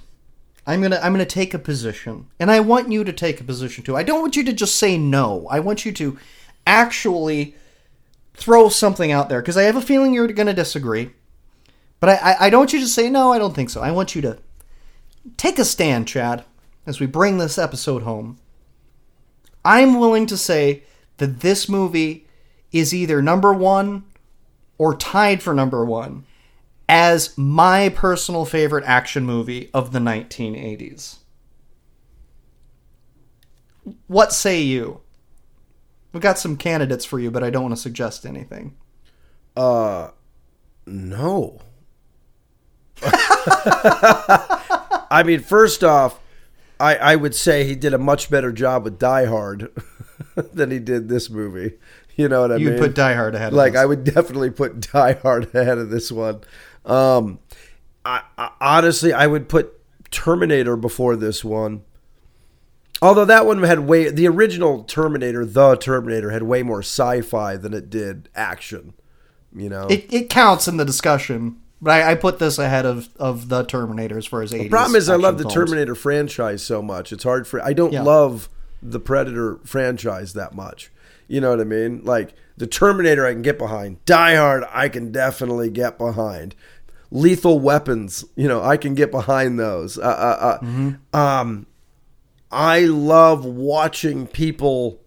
I'm 0.66 0.82
to 0.82 1.04
I'm 1.04 1.16
to 1.16 1.24
take 1.24 1.54
a 1.54 1.58
position, 1.58 2.26
and 2.40 2.50
I 2.50 2.60
want 2.60 2.90
you 2.90 3.04
to 3.04 3.12
take 3.12 3.40
a 3.40 3.44
position 3.44 3.84
too. 3.84 3.96
I 3.96 4.02
don't 4.02 4.20
want 4.20 4.36
you 4.36 4.44
to 4.44 4.52
just 4.52 4.76
say 4.76 4.98
no. 4.98 5.46
I 5.48 5.60
want 5.60 5.84
you 5.84 5.92
to 5.92 6.18
actually 6.66 7.54
throw 8.34 8.68
something 8.68 9.12
out 9.12 9.28
there 9.28 9.40
because 9.40 9.56
I 9.56 9.62
have 9.62 9.76
a 9.76 9.80
feeling 9.80 10.12
you're 10.12 10.26
to 10.26 10.52
disagree. 10.52 11.10
But 12.00 12.10
I, 12.10 12.14
I, 12.14 12.36
I 12.46 12.50
don't 12.50 12.60
want 12.60 12.72
you 12.72 12.80
to 12.80 12.88
say 12.88 13.08
no. 13.08 13.32
I 13.32 13.38
don't 13.38 13.54
think 13.54 13.70
so. 13.70 13.80
I 13.80 13.92
want 13.92 14.14
you 14.14 14.22
to 14.22 14.38
take 15.36 15.58
a 15.58 15.64
stand, 15.64 16.08
Chad, 16.08 16.44
as 16.84 17.00
we 17.00 17.06
bring 17.06 17.38
this 17.38 17.58
episode 17.58 18.02
home. 18.02 18.38
I'm 19.64 19.98
willing 19.98 20.26
to 20.26 20.36
say 20.36 20.82
that 21.16 21.40
this 21.40 21.68
movie 21.68 22.26
is 22.72 22.94
either 22.94 23.22
number 23.22 23.52
one 23.52 24.04
or 24.78 24.94
tied 24.94 25.42
for 25.42 25.54
number 25.54 25.84
one 25.84 26.24
as 26.88 27.36
my 27.36 27.88
personal 27.88 28.44
favorite 28.44 28.84
action 28.84 29.24
movie 29.24 29.70
of 29.74 29.92
the 29.92 29.98
1980s. 29.98 31.18
What 34.06 34.32
say 34.32 34.60
you? 34.60 35.00
We've 36.12 36.22
got 36.22 36.38
some 36.38 36.56
candidates 36.56 37.04
for 37.04 37.18
you, 37.18 37.30
but 37.30 37.44
I 37.44 37.50
don't 37.50 37.64
want 37.64 37.76
to 37.76 37.80
suggest 37.80 38.24
anything. 38.24 38.74
Uh, 39.56 40.10
No. 40.86 41.60
I 43.02 45.22
mean, 45.24 45.40
first 45.40 45.84
off, 45.84 46.18
I, 46.80 46.96
I 46.96 47.16
would 47.16 47.34
say 47.34 47.64
he 47.64 47.74
did 47.74 47.94
a 47.94 47.98
much 47.98 48.30
better 48.30 48.52
job 48.52 48.84
with 48.84 48.98
Die 48.98 49.24
Hard 49.26 49.70
than 50.34 50.70
he 50.70 50.78
did 50.78 51.08
this 51.08 51.30
movie. 51.30 51.74
You 52.16 52.28
know 52.28 52.42
what 52.42 52.52
I 52.52 52.56
mean? 52.56 52.68
You'd 52.68 52.78
put 52.78 52.94
Die 52.94 53.14
Hard 53.14 53.34
ahead 53.34 53.48
of 53.48 53.54
like. 53.54 53.76
I 53.76 53.84
would 53.84 54.04
definitely 54.04 54.50
put 54.50 54.80
Die 54.92 55.12
Hard 55.14 55.54
ahead 55.54 55.78
of 55.78 55.90
this 55.90 56.10
one. 56.10 56.40
Um, 56.86 57.40
I, 58.04 58.22
I, 58.38 58.50
honestly, 58.60 59.12
I 59.12 59.26
would 59.26 59.48
put 59.48 59.72
Terminator 60.10 60.76
before 60.76 61.16
this 61.16 61.44
one. 61.44 61.82
Although 63.02 63.26
that 63.26 63.44
one 63.44 63.62
had 63.62 63.80
way 63.80 64.10
the 64.10 64.26
original 64.26 64.82
Terminator, 64.84 65.44
the 65.44 65.76
Terminator, 65.76 66.30
had 66.30 66.44
way 66.44 66.62
more 66.62 66.80
sci-fi 66.80 67.56
than 67.56 67.74
it 67.74 67.90
did 67.90 68.28
action. 68.34 68.94
You 69.54 69.68
know, 69.68 69.86
It, 69.88 70.12
it 70.12 70.30
counts 70.30 70.66
in 70.68 70.76
the 70.76 70.84
discussion, 70.84 71.60
but 71.80 71.90
I, 72.02 72.12
I 72.12 72.14
put 72.14 72.38
this 72.38 72.58
ahead 72.58 72.86
of, 72.86 73.08
of 73.16 73.48
the 73.48 73.64
Terminator 73.64 74.16
as 74.18 74.26
far 74.26 74.42
as 74.42 74.52
80s. 74.52 74.58
The 74.64 74.68
problem 74.68 74.96
is, 74.96 75.08
I 75.08 75.16
love 75.16 75.38
the 75.38 75.44
films. 75.44 75.54
Terminator 75.54 75.94
franchise 75.94 76.62
so 76.62 76.80
much. 76.82 77.12
It's 77.12 77.24
hard 77.24 77.46
for 77.46 77.62
I 77.62 77.72
don't 77.72 77.92
Yeah. 77.92 78.02
love 78.02 78.48
the 78.82 79.00
Predator 79.00 79.58
franchise 79.64 80.32
that 80.34 80.54
much. 80.54 80.90
You 81.28 81.40
know 81.40 81.50
what 81.50 81.60
I 81.60 81.64
mean? 81.64 82.02
Like 82.04 82.34
the 82.56 82.66
Terminator, 82.66 83.26
I 83.26 83.32
can 83.32 83.42
get 83.42 83.58
behind. 83.58 84.02
Die 84.04 84.34
Hard, 84.36 84.64
I 84.72 84.88
can 84.88 85.10
definitely 85.12 85.70
get 85.70 85.98
behind. 85.98 86.54
Lethal 87.10 87.58
Weapons, 87.60 88.24
you 88.34 88.48
know, 88.48 88.62
I 88.62 88.76
can 88.76 88.94
get 88.94 89.10
behind 89.10 89.58
those. 89.58 89.98
Uh, 89.98 90.02
uh, 90.02 90.58
uh, 91.12 91.18
Um, 91.18 91.66
I 92.50 92.80
love 92.80 93.44
watching 93.44 94.26
people 94.26 95.00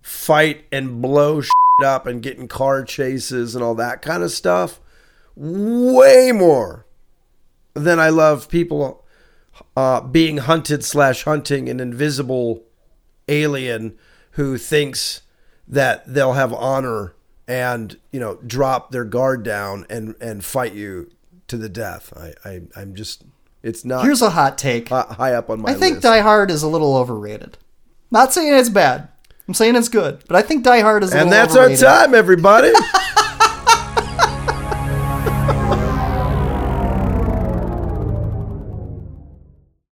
fight 0.00 0.64
and 0.72 1.00
blow 1.00 1.40
shit 1.40 1.52
up 1.84 2.06
and 2.06 2.22
getting 2.22 2.48
car 2.48 2.84
chases 2.84 3.54
and 3.54 3.62
all 3.64 3.74
that 3.76 4.02
kind 4.02 4.22
of 4.22 4.30
stuff. 4.30 4.80
Way 5.36 6.32
more 6.32 6.86
than 7.74 7.98
I 7.98 8.10
love 8.10 8.48
people 8.48 9.04
uh, 9.76 10.00
being 10.00 10.38
hunted 10.38 10.84
slash 10.84 11.24
hunting 11.24 11.68
an 11.68 11.80
invisible 11.80 12.64
alien 13.28 13.96
who 14.32 14.58
thinks 14.58 15.22
that 15.68 16.02
they'll 16.12 16.34
have 16.34 16.52
honor 16.52 17.14
and 17.48 17.96
you 18.12 18.20
know 18.20 18.38
drop 18.46 18.90
their 18.90 19.04
guard 19.04 19.42
down 19.42 19.86
and 19.90 20.14
and 20.20 20.44
fight 20.44 20.74
you 20.74 21.10
to 21.48 21.56
the 21.56 21.68
death. 21.68 22.12
I, 22.16 22.32
I 22.48 22.60
I'm 22.76 22.94
just 22.94 23.24
it's 23.62 23.84
not 23.84 24.04
Here's 24.04 24.22
a 24.22 24.30
hot 24.30 24.58
take. 24.58 24.88
hi- 24.88 25.06
high 25.10 25.34
up 25.34 25.50
on 25.50 25.60
my 25.62 25.70
I 25.70 25.74
think 25.74 25.94
list. 25.96 26.02
Die 26.02 26.20
Hard 26.20 26.50
is 26.50 26.62
a 26.62 26.68
little 26.68 26.96
overrated. 26.96 27.58
Not 28.10 28.32
saying 28.32 28.54
it's 28.54 28.68
bad. 28.68 29.08
I'm 29.48 29.54
saying 29.54 29.74
it's 29.76 29.88
good, 29.88 30.22
but 30.28 30.36
I 30.36 30.42
think 30.42 30.64
Die 30.64 30.80
Hard 30.80 31.02
is 31.02 31.12
a 31.12 31.18
and 31.18 31.32
that's 31.32 31.56
our 31.56 31.74
time, 31.74 32.14
everybody. 32.14 32.72